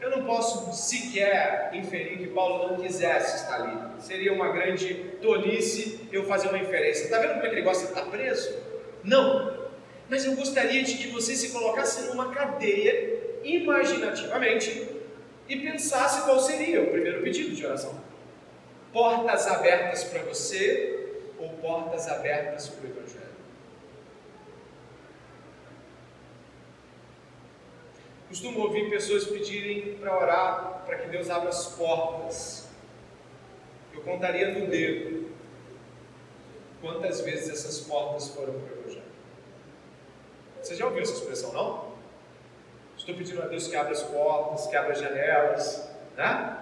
[0.00, 4.00] Eu não posso sequer inferir que Paulo não quisesse estar livre.
[4.00, 7.04] Seria uma grande tolice eu fazer uma inferência.
[7.04, 8.56] Está vendo como é que ele gosta de estar preso?
[9.02, 9.68] Não.
[10.08, 14.88] Mas eu gostaria de que você se colocasse numa cadeia, imaginativamente,
[15.48, 18.00] e pensasse qual seria o primeiro pedido de oração.
[18.92, 23.28] Portas abertas para você ou portas abertas para o Evangelho?
[28.28, 32.68] Costumo ouvir pessoas pedirem para orar para que Deus abra as portas.
[33.94, 35.30] Eu contaria no dedo
[36.82, 39.02] quantas vezes essas portas foram para o.
[40.60, 41.88] Você já ouviu essa expressão, não?
[42.96, 46.58] Estou pedindo a Deus que abra as portas, que abra as janelas, né?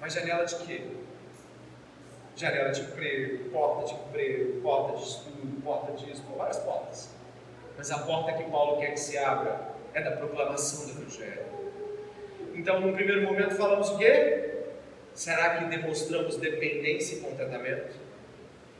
[0.00, 0.88] Mas janela de quê?
[2.34, 7.10] Janela de emprego, porta de emprego, porta de estudo, porta disso, várias portas.
[7.76, 11.46] Mas a porta que Paulo quer que se abra é da proclamação do Evangelho.
[12.54, 14.50] Então, no primeiro momento, falamos o quê?
[15.14, 17.94] Será que demonstramos dependência e contentamento?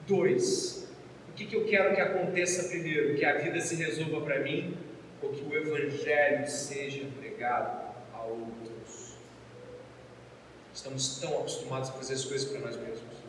[0.07, 0.89] Dois,
[1.29, 3.15] o que, que eu quero que aconteça primeiro?
[3.17, 4.77] Que a vida se resolva para mim
[5.23, 9.15] ou que o Evangelho seja pregado a outros?
[10.73, 13.21] Estamos tão acostumados a fazer as coisas para nós mesmos.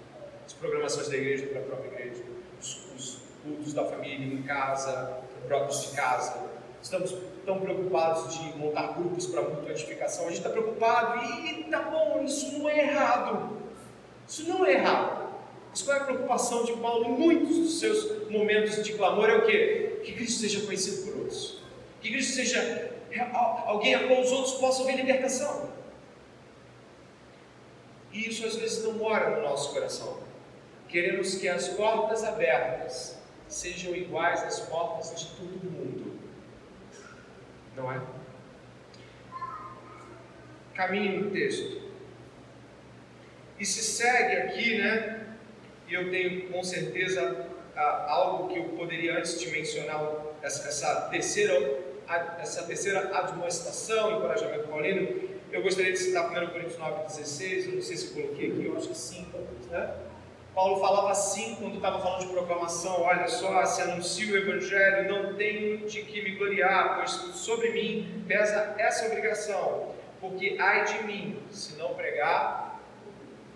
[0.46, 2.24] As programações da igreja para a própria igreja,
[2.60, 6.51] os, os cultos da família em casa, próprios de casa.
[6.82, 7.16] Estamos
[7.46, 10.26] tão preocupados de montar grupos para muita edificação.
[10.26, 13.58] A gente está preocupado e tá bom, isso não é errado.
[14.28, 15.32] Isso não é errado.
[15.70, 19.30] Mas qual é a preocupação de Paulo em muitos dos seus momentos de clamor?
[19.30, 20.02] É o quê?
[20.04, 21.62] Que Cristo seja conhecido por outros.
[22.02, 22.92] Que Cristo seja
[23.66, 25.70] alguém a qual os outros possam ver libertação.
[28.12, 30.20] E isso às vezes não mora no nosso coração.
[30.90, 35.91] Queremos que as portas abertas sejam iguais às portas de todo mundo.
[37.76, 38.02] Não é?
[40.74, 41.82] Caminhe no texto.
[43.60, 45.22] E se segue aqui, né?
[45.92, 47.46] e eu tenho com certeza
[47.76, 50.02] algo que eu poderia antes de mencionar,
[50.42, 51.80] essa, essa terceira,
[52.40, 57.98] essa terceira admoestação, encorajamento paulino, eu gostaria de citar 1 Coríntios 9,16, eu não sei
[57.98, 59.94] se coloquei aqui, eu acho que sim, talvez, né?
[60.54, 65.34] Paulo falava assim quando estava falando de proclamação: Olha só, se anuncio o Evangelho, não
[65.36, 71.40] tenho de que me gloriar, pois sobre mim pesa essa obrigação, porque ai de mim,
[71.52, 72.82] se não pregar,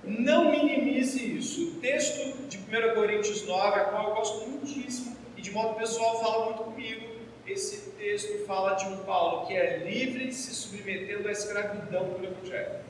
[0.04, 1.72] não minimize isso.
[1.72, 6.22] O texto de 1 Coríntios 9, a qual eu gosto muitíssimo e de modo pessoal
[6.22, 7.14] fala muito comigo,
[7.46, 12.86] esse texto fala de um Paulo que é livre se submetendo à escravidão pelo Evangelho.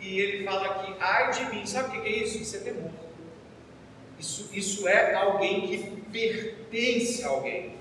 [0.00, 2.38] E ele aqui: ai de mim, sabe o que é isso?
[2.38, 3.07] Isso é temor.
[4.18, 5.78] Isso, isso é alguém que
[6.12, 7.76] pertence a alguém.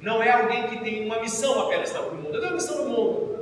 [0.00, 2.26] Não é alguém que tem uma missão apenas para o mundo.
[2.26, 3.38] Eu tenho uma missão no mundo.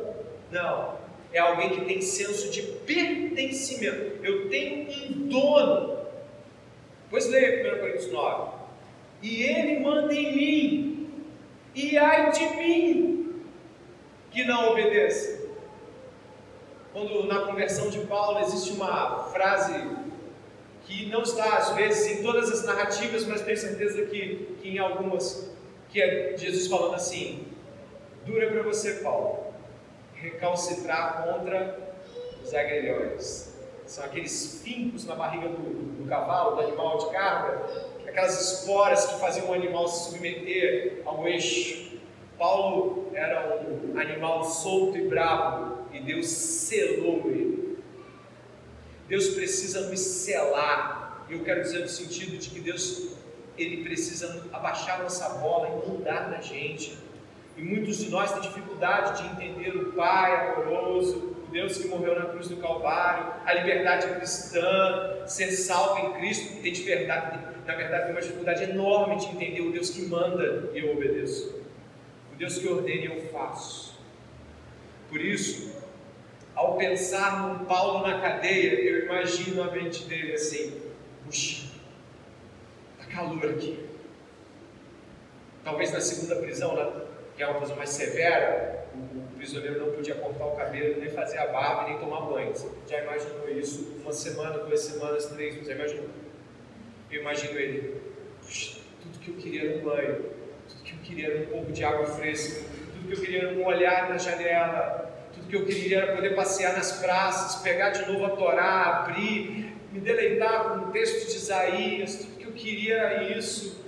[0.50, 0.96] Não.
[1.32, 4.24] É alguém que tem senso de pertencimento.
[4.24, 5.98] Eu tenho um dono.
[7.10, 8.52] Pois leia 1 Coríntios 9.
[9.22, 11.10] E ele manda em mim.
[11.74, 13.42] E ai de mim
[14.30, 15.42] que não obedeça.
[16.92, 19.72] Quando na conversão de Paulo existe uma frase
[20.92, 24.78] que não está às vezes em todas as narrativas, mas tenho certeza que, que em
[24.78, 25.50] algumas,
[25.88, 27.46] que é Jesus falando assim:
[28.26, 29.46] dura para você, Paulo,
[30.14, 31.78] recalcitrar contra
[32.44, 33.52] os aguilhões.
[33.86, 37.62] São aqueles fincos na barriga do, do cavalo, do animal de carga,
[38.06, 41.92] aquelas esporas que faziam o animal se submeter ao eixo.
[42.38, 47.61] Paulo era um animal solto e bravo e Deus selou ele
[49.08, 51.26] Deus precisa nos selar.
[51.28, 53.12] Eu quero dizer no sentido de que Deus
[53.56, 56.96] ele precisa abaixar nossa bola e mudar na gente.
[57.56, 62.18] E muitos de nós têm dificuldade de entender o Pai amoroso, o Deus que morreu
[62.18, 66.62] na cruz do Calvário, a liberdade cristã, ser salvo em Cristo.
[66.62, 70.78] Tem verdade, na verdade, tem uma dificuldade enorme de entender o Deus que manda e
[70.78, 71.60] eu obedeço,
[72.32, 74.00] o Deus que ordena e eu faço.
[75.10, 75.81] Por isso,
[76.54, 80.80] ao pensar num Paulo na cadeia, eu imagino a mente dele assim:
[81.24, 81.66] puxa,
[82.98, 83.88] está calor aqui.
[85.64, 87.02] Talvez na segunda prisão, né,
[87.36, 91.38] que é uma prisão mais severa, o prisioneiro não podia cortar o cabelo, nem fazer
[91.38, 92.50] a barba, nem tomar banho.
[92.50, 93.96] Você já imaginou isso?
[94.02, 96.08] Uma semana, duas semanas, três, você imaginou?
[97.10, 98.00] Eu imagino ele,
[98.40, 100.24] puxa, tudo que eu queria era um banho,
[100.68, 103.54] tudo que eu queria era um pouco de água fresca, tudo que eu queria era
[103.54, 105.11] um olhar na janela,
[105.52, 110.00] que eu queria era poder passear nas praças, pegar de novo a Torá, abrir, me
[110.00, 113.84] deleitar com o texto de Isaías, tudo que eu queria era isso.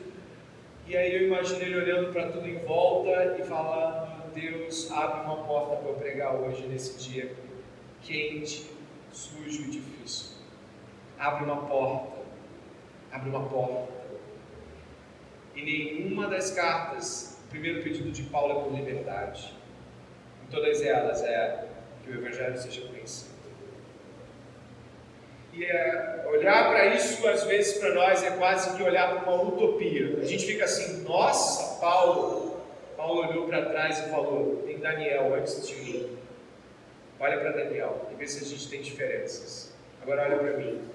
[0.86, 5.42] E aí eu imaginei ele olhando para tudo em volta e falando: Deus, abre uma
[5.44, 7.34] porta para eu pregar hoje, nesse dia
[8.02, 8.66] quente,
[9.10, 10.36] sujo e difícil.
[11.18, 12.18] Abre uma porta,
[13.10, 13.90] abre uma porta.
[15.56, 19.63] E nenhuma das cartas, o primeiro pedido de Paulo é por liberdade.
[20.54, 21.64] Todas elas é
[22.04, 23.34] que o Evangelho seja conhecido.
[25.52, 29.42] E é, olhar para isso, às vezes, para nós é quase que olhar para uma
[29.42, 30.16] utopia.
[30.20, 32.60] A gente fica assim, nossa, Paulo.
[32.96, 36.18] Paulo olhou para trás e falou: tem Daniel antes de mim.
[37.18, 39.74] Olha para Daniel e vê se a gente tem diferenças.
[40.02, 40.88] Agora olha para mim.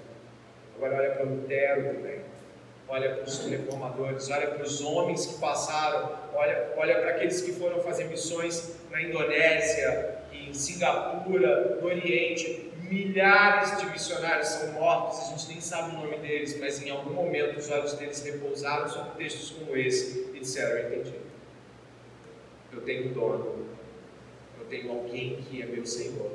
[0.76, 2.20] Agora olha para Lutero também
[2.90, 7.52] olha para os reformadores, olha para os homens que passaram, olha, olha para aqueles que
[7.52, 12.68] foram fazer missões na Indonésia, em Singapura, no Oriente.
[12.90, 17.12] Milhares de missionários são mortos, a gente nem sabe o nome deles, mas em algum
[17.12, 21.14] momento os olhos deles repousaram sobre textos como esse e disseram: Eu entendi.
[22.72, 23.66] Eu tenho um dono,
[24.58, 26.32] eu tenho alguém que é meu Senhor,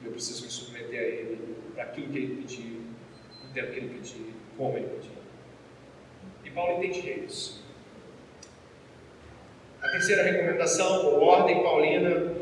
[0.00, 2.82] e eu preciso me submeter a Ele para aquilo que Ele pediu,
[3.42, 5.15] no tempo que Ele pediu, como Ele pediu.
[6.56, 7.62] Paulo entendia isso.
[9.82, 12.32] A terceira recomendação, ou ordem paulina,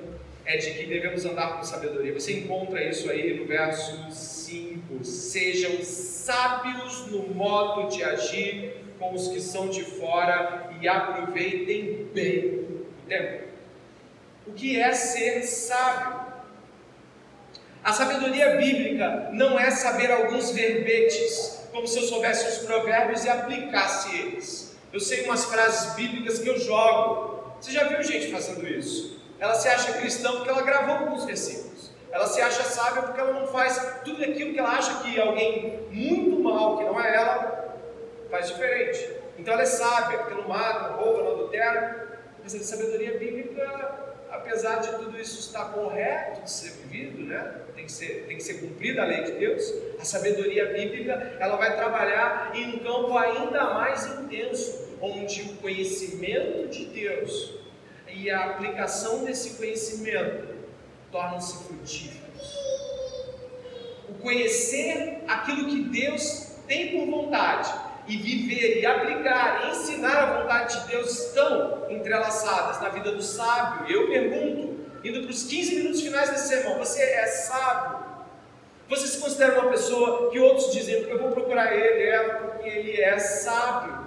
[0.47, 2.15] é de que devemos andar com sabedoria.
[2.15, 5.05] Você encontra isso aí no verso 5.
[5.05, 12.47] Sejam sábios no modo de agir com os que são de fora e aproveitem bem
[12.47, 13.45] o tempo.
[14.47, 16.23] O que é ser sábio?
[17.83, 23.29] A sabedoria bíblica não é saber alguns verbetes como se eu soubesse os provérbios e
[23.29, 24.77] aplicasse eles.
[24.93, 27.57] Eu sei umas frases bíblicas que eu jogo.
[27.61, 29.21] Você já viu gente fazendo isso?
[29.41, 31.91] Ela se acha cristã porque ela gravou alguns versículos.
[32.13, 35.81] Ela se acha sábia porque ela não faz tudo aquilo que ela acha que alguém
[35.91, 37.77] muito mal, que não é ela,
[38.31, 39.11] faz diferente.
[39.37, 42.21] Então ela é sábia porque não mata, não rouba, não adultera.
[42.41, 47.61] Mas a sabedoria bíblica, apesar de tudo isso estar correto de ser vivido, né?
[47.75, 49.63] tem, que ser, tem que ser cumprida a lei de Deus,
[50.01, 56.69] a sabedoria bíblica ela vai trabalhar em um campo ainda mais intenso, onde o conhecimento
[56.69, 57.55] de Deus
[58.09, 60.55] e a aplicação desse conhecimento
[61.11, 62.25] tornam-se frutíferos.
[64.09, 67.73] O conhecer aquilo que Deus tem por vontade
[68.07, 73.23] e viver e aplicar e ensinar a vontade de Deus estão entrelaçadas na vida do
[73.23, 73.91] sábio.
[73.91, 78.05] Eu pergunto, indo para os 15 minutos finais desse sermão, você é sábio?
[78.89, 83.01] Você se considera uma pessoa que outros dizem, eu vou procurar ele, ela, porque ele
[83.01, 84.05] é sábio.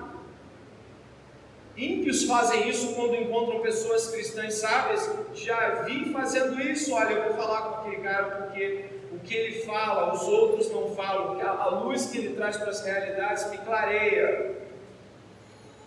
[1.75, 5.09] Ímpios fazem isso quando encontram pessoas cristãs sábias.
[5.33, 6.93] Já vi fazendo isso.
[6.93, 8.96] Olha, eu vou falar com aquele cara porque
[9.27, 11.39] que ele fala, os outros não falam.
[11.41, 14.55] A luz que ele traz para as realidades me clareia.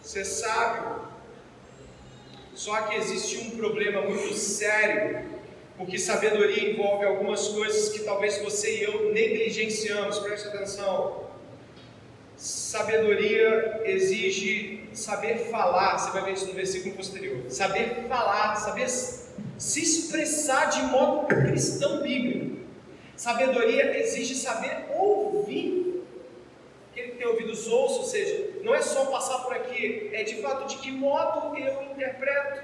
[0.02, 1.00] Ser sábio.
[2.54, 5.24] Só que existe um problema muito sério,
[5.78, 10.18] porque sabedoria envolve algumas coisas que talvez você e eu negligenciamos.
[10.18, 11.30] Preste atenção.
[12.36, 17.44] Sabedoria exige saber falar, você vai ver isso no versículo posterior.
[17.48, 22.60] Saber falar, saber se expressar de modo cristão bíblico.
[23.20, 26.02] Sabedoria exige saber ouvir.
[26.90, 30.36] Aquele que tem ouvidos ouça, ou seja, não é só passar por aqui, é de
[30.36, 32.62] fato de que modo eu interpreto.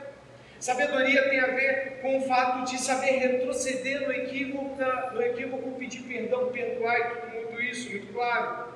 [0.59, 4.78] Sabedoria tem a ver com o fato de saber retroceder no equívoco,
[5.12, 8.72] no equívoco pedir perdão, perdoar e tudo isso, muito claro.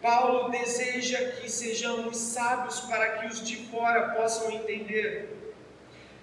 [0.00, 5.28] Paulo deseja que sejamos sábios para que os de fora possam entender.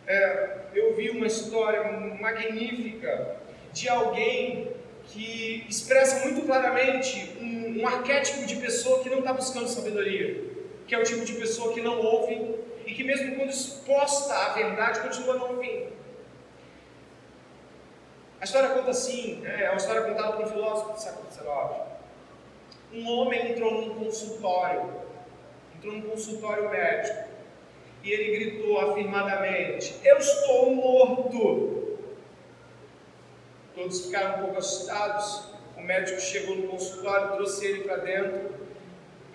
[0.07, 1.83] É, eu vi uma história
[2.21, 3.35] magnífica
[3.73, 4.76] de alguém
[5.07, 10.43] que expressa muito claramente um, um arquétipo de pessoa que não está buscando sabedoria,
[10.87, 12.55] que é o tipo de pessoa que não ouve
[12.85, 15.91] e que, mesmo quando exposta à verdade, continua não ouvindo.
[18.39, 21.97] A história conta assim: né, é uma história contada por um filósofo do século XIX
[22.93, 24.89] um homem entrou num consultório,
[25.75, 27.27] entrou num consultório médico,
[28.03, 31.86] e ele gritou afirmadamente: Eu estou morto.
[33.77, 35.43] Todos ficaram um pouco assustados.
[35.77, 38.57] O médico chegou no consultório, trouxe ele para dentro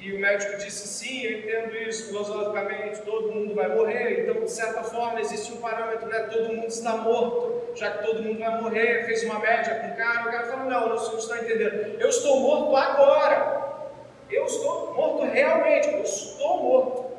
[0.03, 4.51] e o médico disse: sim, eu entendo isso filosoficamente, todo mundo vai morrer, então de
[4.51, 6.25] certa forma existe um parâmetro, né?
[6.25, 9.97] todo mundo está morto, já que todo mundo vai morrer, fez uma média com o
[9.97, 13.91] cara, o cara falou: não, você não está entendendo, eu estou morto agora,
[14.29, 17.13] eu estou morto realmente, eu estou morto.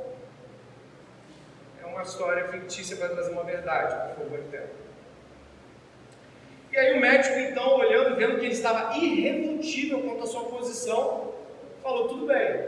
[1.81, 4.82] É uma história fictícia para trazer uma verdade, por favor, entenda.
[6.73, 11.31] E aí o médico, então, olhando, vendo que ele estava irredutível quanto à sua posição,
[11.83, 12.67] falou: tudo bem,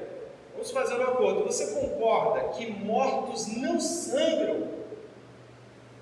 [0.51, 1.43] vamos fazer um acordo.
[1.45, 4.75] Você concorda que mortos não sangram?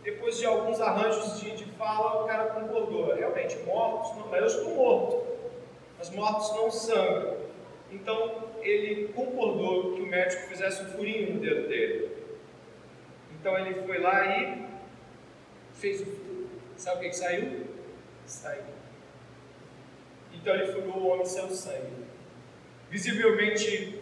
[0.03, 4.47] Depois de alguns arranjos de, de fala, o cara concordou: realmente, mortos não, mas eu
[4.47, 5.23] estou morto,
[5.97, 7.37] mas mortos não sangram.
[7.89, 12.11] Então ele concordou que o médico fizesse um furinho no dedo dele.
[13.39, 14.65] Então ele foi lá e
[15.73, 16.49] fez o furo.
[16.75, 17.72] Sabe o que, que saiu?
[18.25, 18.63] Saiu.
[20.33, 22.03] Então ele furou o homem sem sangue
[22.93, 23.99] visivelmente,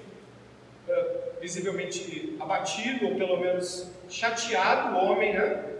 [0.90, 5.78] uh, visivelmente abatido, ou pelo menos chateado, o homem, né?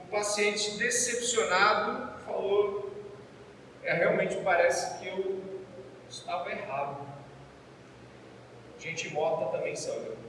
[0.00, 2.92] O paciente decepcionado falou:
[3.84, 5.40] é, realmente parece que eu
[6.10, 7.06] estava errado.
[8.80, 10.25] Gente morta também sangra.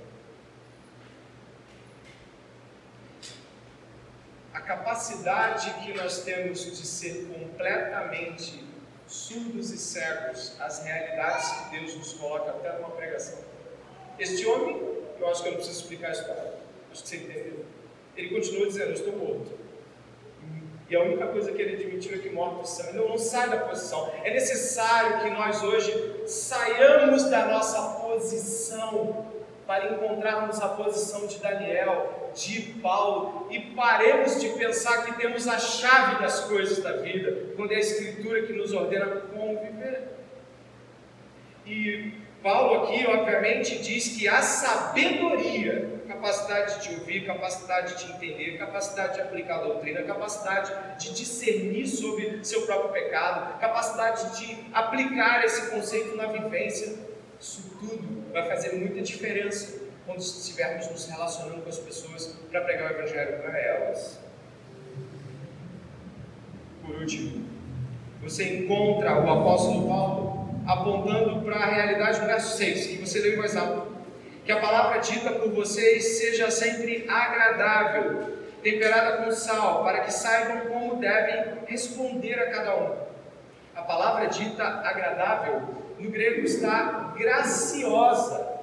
[4.53, 8.63] A capacidade que nós temos de ser completamente
[9.07, 13.39] surdos e cegos às realidades que Deus nos coloca até numa pregação.
[14.19, 14.81] Este homem,
[15.19, 16.53] eu acho que eu não preciso explicar a história,
[16.91, 17.65] acho que você entendeu.
[18.15, 19.67] Ele continua dizendo: estou morto.
[20.89, 22.93] E a única coisa que ele admitiu é que morto são.
[22.93, 24.09] Não, não sai da posição.
[24.23, 29.27] É necessário que nós hoje saiamos da nossa posição
[29.67, 35.57] para encontrarmos a posição de Daniel, de Paulo e paremos de pensar que temos a
[35.57, 40.03] chave das coisas da vida, quando é a Escritura que nos ordena como viver.
[41.65, 42.13] E
[42.43, 49.21] Paulo aqui, obviamente, diz que a sabedoria, capacidade de ouvir, capacidade de entender, capacidade de
[49.21, 56.15] aplicar a doutrina, capacidade de discernir sobre seu próprio pecado, capacidade de aplicar esse conceito
[56.15, 56.95] na vivência,
[57.39, 62.91] isso tudo vai fazer muita diferença quando estivermos nos relacionando com as pessoas para pregar
[62.91, 64.19] o Evangelho para elas.
[66.83, 67.45] Por último,
[68.21, 73.37] você encontra o apóstolo Paulo apontando para a realidade do verso 6, que você leu
[73.37, 73.95] mais alto.
[74.45, 80.67] Que a palavra dita por vocês seja sempre agradável, temperada com sal, para que saibam
[80.67, 82.95] como devem responder a cada um.
[83.75, 85.63] A palavra dita agradável,
[85.99, 88.56] no grego está graciosa.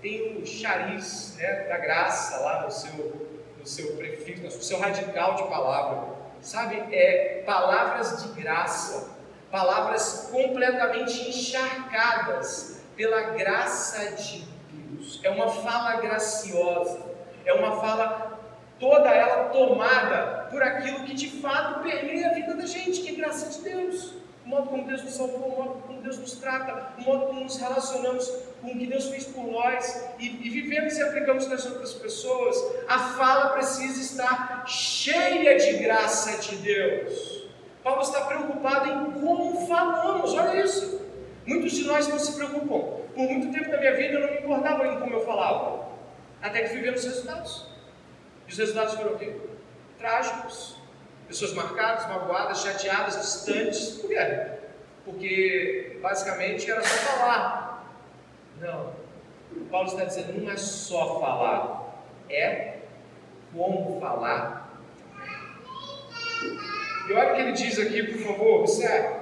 [0.00, 3.28] Tem o chariz né, da graça lá no seu,
[3.58, 6.20] no seu prefixo, no seu radical de palavra.
[6.40, 9.10] Sabe, é palavras de graça,
[9.50, 15.20] palavras completamente encharcadas pela graça de Deus.
[15.22, 17.00] É uma fala graciosa,
[17.44, 18.40] é uma fala
[18.78, 23.12] toda ela tomada por aquilo que de fato permeia a vida da gente, que é
[23.12, 24.19] graça de Deus.
[24.44, 27.40] O modo como Deus nos salvou, o modo como Deus nos trata, o modo como
[27.40, 28.26] nos relacionamos
[28.60, 32.56] com o que Deus fez por nós e, e vivemos e aplicamos nas outras pessoas.
[32.88, 37.48] A fala precisa estar cheia de graça de Deus.
[37.82, 41.00] Paulo está preocupado em como falamos, olha isso.
[41.46, 43.00] Muitos de nós não se preocupam.
[43.14, 45.88] Por muito tempo da minha vida eu não me importava em como eu falava,
[46.42, 47.66] até que vendo os resultados.
[48.46, 49.34] E os resultados foram o quê?
[49.98, 50.79] Trágicos.
[51.30, 53.90] Pessoas marcadas, magoadas, chateadas, distantes.
[54.00, 54.50] Por quê?
[55.04, 57.94] Porque basicamente era só falar.
[58.60, 58.92] Não.
[59.70, 62.78] Paulo está dizendo, não é só falar, é
[63.54, 64.76] como falar.
[67.08, 69.20] E olha o que ele diz aqui, por favor, observe.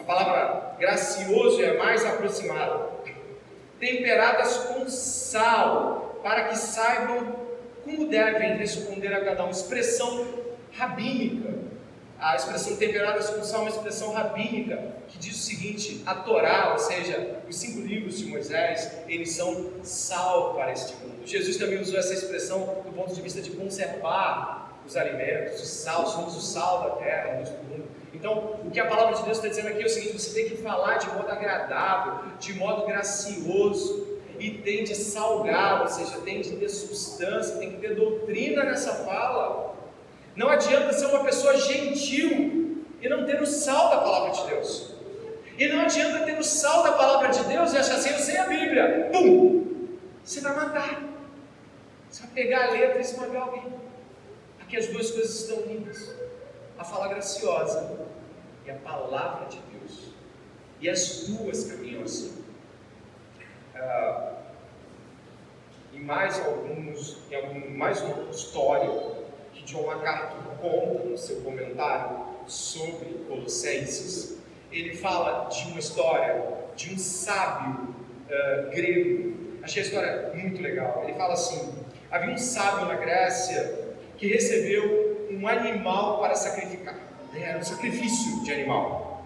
[0.00, 2.90] A palavra gracioso é mais aproximada.
[3.78, 7.42] Temperadas com sal, para que saibam
[7.84, 9.50] como devem responder a cada um?
[9.50, 10.41] Expressão
[10.76, 11.72] rabínica.
[12.18, 16.70] A expressão temperadas com sal é uma expressão rabínica que diz o seguinte: a Torá,
[16.72, 21.26] ou seja, os cinco livros de Moisés, eles são sal para este mundo.
[21.26, 26.06] Jesus também usou essa expressão do ponto de vista de conservar os alimentos, o sal,
[26.06, 27.84] somos o sal da terra, do mundo.
[28.12, 30.50] Então, o que a palavra de Deus está dizendo aqui é o seguinte: você tem
[30.50, 36.40] que falar de modo agradável, de modo gracioso, e tem de salgar, ou seja, tem
[36.40, 39.71] de ter substância, tem que ter doutrina nessa fala.
[40.34, 44.94] Não adianta ser uma pessoa gentil e não ter o sal da palavra de Deus.
[45.58, 48.38] E não adianta ter o sal da palavra de Deus e achar assim, eu sei
[48.38, 49.10] a Bíblia.
[49.12, 49.98] Pum!
[50.24, 51.02] Você vai matar.
[52.08, 53.72] Você vai pegar a letra e esmagar alguém.
[54.60, 56.14] Aqui as duas coisas estão lindas.
[56.78, 58.08] A fala graciosa
[58.64, 60.12] e a palavra de Deus.
[60.80, 62.42] E as duas caminham assim.
[63.74, 64.32] Ah,
[65.92, 68.88] em mais alguns, em algum, mais uma história
[69.62, 74.38] que John MacArthur conta no seu comentário sobre Colossenses,
[74.70, 76.42] ele fala de uma história
[76.74, 77.94] de um sábio
[78.28, 79.58] uh, grego.
[79.62, 81.02] Achei a história muito legal.
[81.04, 81.74] Ele fala assim:
[82.10, 86.96] havia um sábio na Grécia que recebeu um animal para sacrificar.
[87.34, 89.24] Era um sacrifício de animal.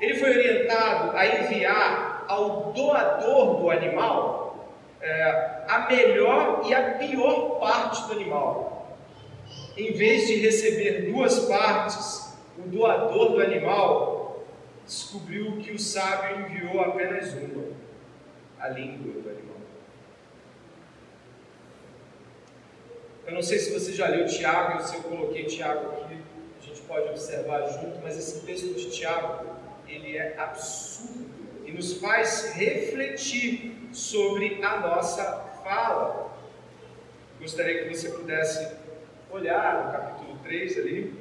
[0.00, 4.68] Ele foi orientado a enviar ao doador do animal
[5.00, 8.67] é, a melhor e a pior parte do animal.
[9.78, 14.44] Em vez de receber duas partes, o doador do animal
[14.84, 17.64] descobriu que o sábio enviou apenas uma,
[18.58, 19.56] a língua do animal.
[23.24, 26.16] Eu não sei se você já leu Tiago, se eu coloquei Tiago aqui,
[26.60, 29.46] a gente pode observar junto, mas esse texto de Tiago,
[29.86, 31.30] ele é absurdo
[31.64, 35.24] e nos faz refletir sobre a nossa
[35.62, 36.36] fala.
[37.40, 38.87] Gostaria que você pudesse
[39.30, 41.14] olhar no capítulo 3 ali.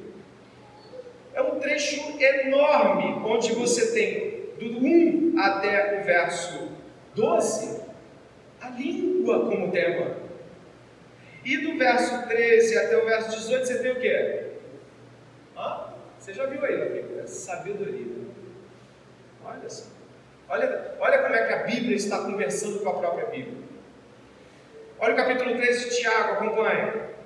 [1.33, 6.69] É um trecho enorme, onde você tem do 1 até o verso
[7.15, 7.81] 12,
[8.61, 10.17] a língua como tema.
[11.45, 14.45] E do verso 13 até o verso 18 você tem o quê?
[15.55, 15.93] Hã?
[16.17, 17.27] Você já viu aí na Bíblia?
[17.27, 18.17] Sabedoria.
[19.45, 19.85] Olha só.
[20.49, 23.57] Olha, olha como é que a Bíblia está conversando com a própria Bíblia.
[24.99, 27.16] Olha o capítulo 13 de Tiago, acompanhe.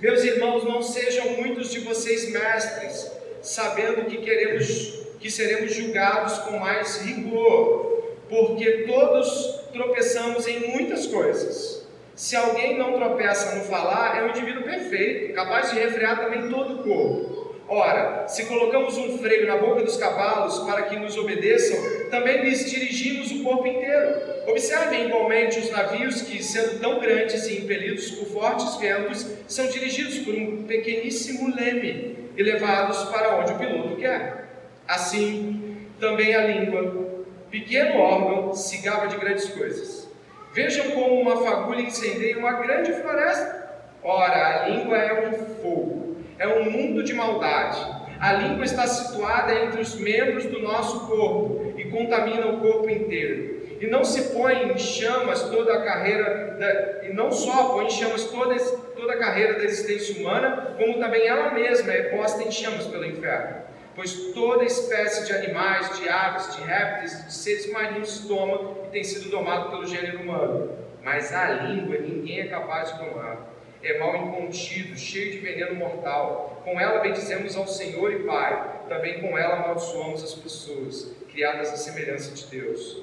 [0.00, 3.10] Meus irmãos, não sejam muitos de vocês mestres,
[3.42, 11.84] sabendo que queremos que seremos julgados com mais rigor, porque todos tropeçamos em muitas coisas.
[12.14, 16.74] Se alguém não tropeça no falar, é um indivíduo perfeito, capaz de refrear também todo
[16.74, 17.37] o corpo.
[17.70, 22.70] Ora, se colocamos um freio na boca dos cavalos para que nos obedeçam, também lhes
[22.70, 24.14] dirigimos o corpo inteiro.
[24.46, 30.20] Observem igualmente os navios que, sendo tão grandes e impelidos por fortes ventos, são dirigidos
[30.20, 34.48] por um pequeníssimo leme e levados para onde o piloto quer.
[34.86, 40.08] Assim, também a língua, pequeno órgão, se gaba de grandes coisas.
[40.54, 43.68] Vejam como uma fagulha incendeia uma grande floresta.
[44.02, 46.07] Ora, a língua é um fogo
[46.38, 47.98] é um mundo de maldade.
[48.20, 53.58] A língua está situada entre os membros do nosso corpo e contamina o corpo inteiro.
[53.80, 57.90] e não se põe em chamas toda a carreira, da, e não só põe em
[57.90, 58.58] chamas toda,
[58.96, 63.04] toda a carreira da existência humana, como também ela mesma é posta em chamas pelo
[63.04, 63.58] inferno.
[63.94, 69.04] Pois toda espécie de animais, de aves, de répteis, de seres marinhos toma e tem
[69.04, 70.72] sido domado pelo gênero humano.
[71.04, 73.57] Mas a língua ninguém é capaz de domar.
[73.82, 76.60] É mal incontido, cheio de veneno mortal.
[76.64, 78.80] Com ela bendizemos ao Senhor e Pai.
[78.88, 83.02] Também com ela amaldiçoamos as pessoas, criadas à semelhança de Deus.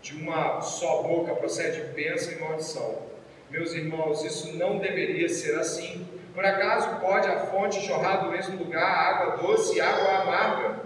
[0.00, 3.02] De uma só boca procede bênção e maldição.
[3.50, 6.08] Meus irmãos, isso não deveria ser assim.
[6.34, 10.80] Por acaso pode a fonte jorrar do mesmo lugar água doce e água amarga?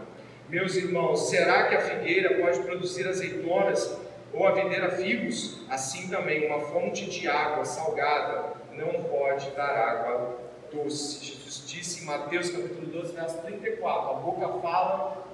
[0.49, 3.97] Meus irmãos, será que a figueira pode produzir azeitonas
[4.33, 5.61] ou a videira figos?
[5.71, 10.39] Assim também, uma fonte de água salgada não pode dar água
[10.73, 11.25] doce.
[11.25, 15.25] Jesus disse em Mateus capítulo 12, verso 34: A boca fala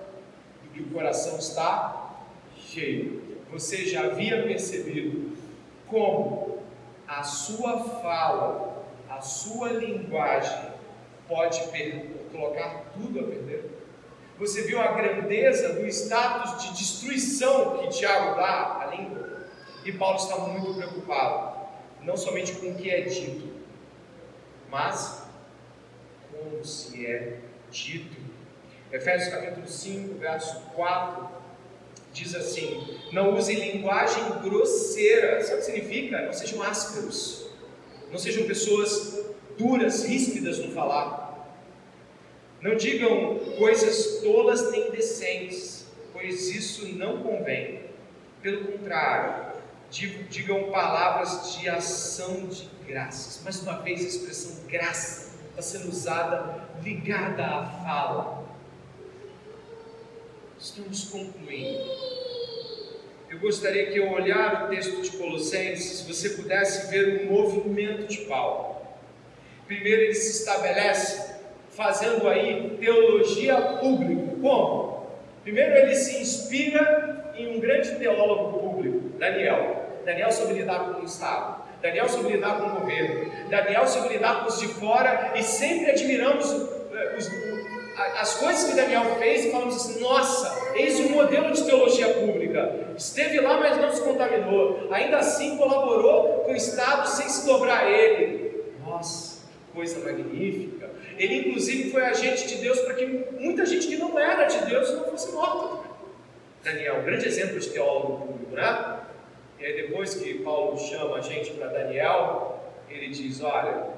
[0.63, 2.11] do que o coração está
[2.57, 5.37] cheio você já havia percebido
[5.87, 6.63] como
[7.07, 10.71] a sua fala, a sua linguagem
[11.29, 11.61] pode
[12.33, 13.71] colocar tudo a perder?
[14.39, 19.43] Você viu a grandeza do status de destruição que Tiago dá à língua?
[19.85, 21.52] E Paulo está muito preocupado,
[22.05, 23.49] não somente com o que é dito,
[24.71, 25.23] mas
[26.31, 27.39] como se é
[27.71, 28.21] dito.
[28.91, 31.29] Efésios capítulo 5, verso 4
[32.13, 35.43] diz assim: não use linguagem grosseira.
[35.43, 36.23] Sabe o que significa?
[36.23, 37.47] Não sejam ásperos,
[38.11, 39.25] não sejam pessoas
[39.59, 41.23] duras, ríspidas no falar.
[42.61, 47.81] Não digam coisas tolas nem indecentes, pois isso não convém.
[48.41, 49.52] Pelo contrário,
[49.93, 53.43] digam palavras de ação de graças.
[53.45, 58.43] Mais uma vez, a expressão graça está sendo usada ligada à fala
[60.59, 61.91] Estamos concluindo.
[63.29, 68.19] Eu gostaria que, ao olhar o texto de Colossenses, você pudesse ver o movimento de
[68.27, 68.77] Paulo.
[69.67, 71.35] Primeiro, ele se estabelece
[71.71, 74.37] fazendo aí teologia pública.
[74.41, 75.09] Como?
[75.43, 79.82] Primeiro, ele se inspira em um grande teólogo público, Daniel.
[80.05, 81.63] Daniel soube lidar com o Estado.
[81.81, 83.31] Daniel soube lidar com o governo.
[83.49, 86.51] Daniel soube lidar com os de fora e sempre admiramos
[86.93, 87.29] eh, os,
[88.21, 92.95] as coisas que Daniel fez e falamos assim: nossa, eis um modelo de teologia pública.
[92.97, 94.89] Esteve lá, mas não se contaminou.
[94.93, 98.65] Ainda assim colaborou com o Estado sem se dobrar a ele.
[98.85, 99.43] Nossa,
[99.75, 100.91] coisa magnífica.
[101.19, 103.07] Ele, inclusive, foi agente de Deus para que
[103.39, 105.89] muita gente que não era de Deus não fosse morta.
[106.63, 109.01] Daniel, grande exemplo de teólogo público, né?
[109.63, 113.91] E aí, depois que Paulo chama a gente para Daniel, ele diz: olha,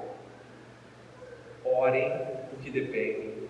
[1.63, 2.11] orem
[2.53, 3.49] o que depende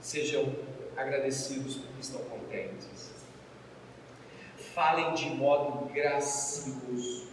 [0.00, 0.50] Sejam
[0.96, 3.12] agradecidos porque estão contentes.
[4.74, 7.28] Falem de modo gracioso.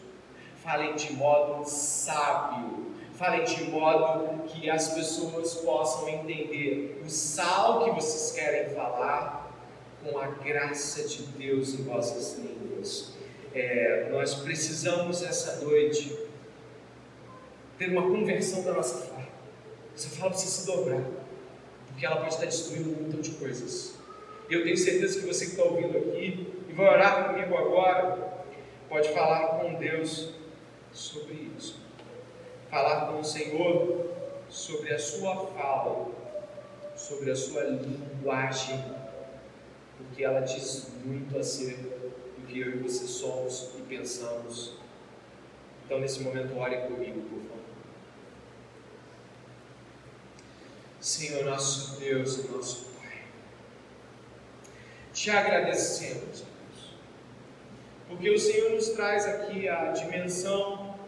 [0.58, 2.96] Falem de modo sábio.
[3.14, 9.50] Falem de modo que as pessoas possam entender o sal que vocês querem falar
[10.04, 13.18] com a graça de Deus em vossas línguas.
[13.54, 16.18] É, nós precisamos essa noite
[17.78, 19.28] ter uma conversão da nossa fala.
[19.96, 21.04] Essa fala precisa se dobrar
[22.00, 24.00] porque ela pode estar destruindo um montão de coisas.
[24.50, 28.46] E eu tenho certeza que você que está ouvindo aqui e vai orar comigo agora,
[28.88, 30.30] pode falar com Deus
[30.94, 31.78] sobre isso.
[32.72, 34.06] Falar com o Senhor
[34.48, 36.08] sobre a sua fala,
[36.96, 38.82] sobre a sua linguagem,
[39.98, 41.38] porque ela diz muito do
[42.50, 44.74] que eu e você somos e pensamos.
[45.86, 47.60] Então, nesse momento, ore comigo, por favor.
[51.00, 53.24] Senhor nosso Deus e nosso Pai.
[55.14, 56.94] Te agradecemos, Deus,
[58.08, 60.89] porque o Senhor nos traz aqui a dimensão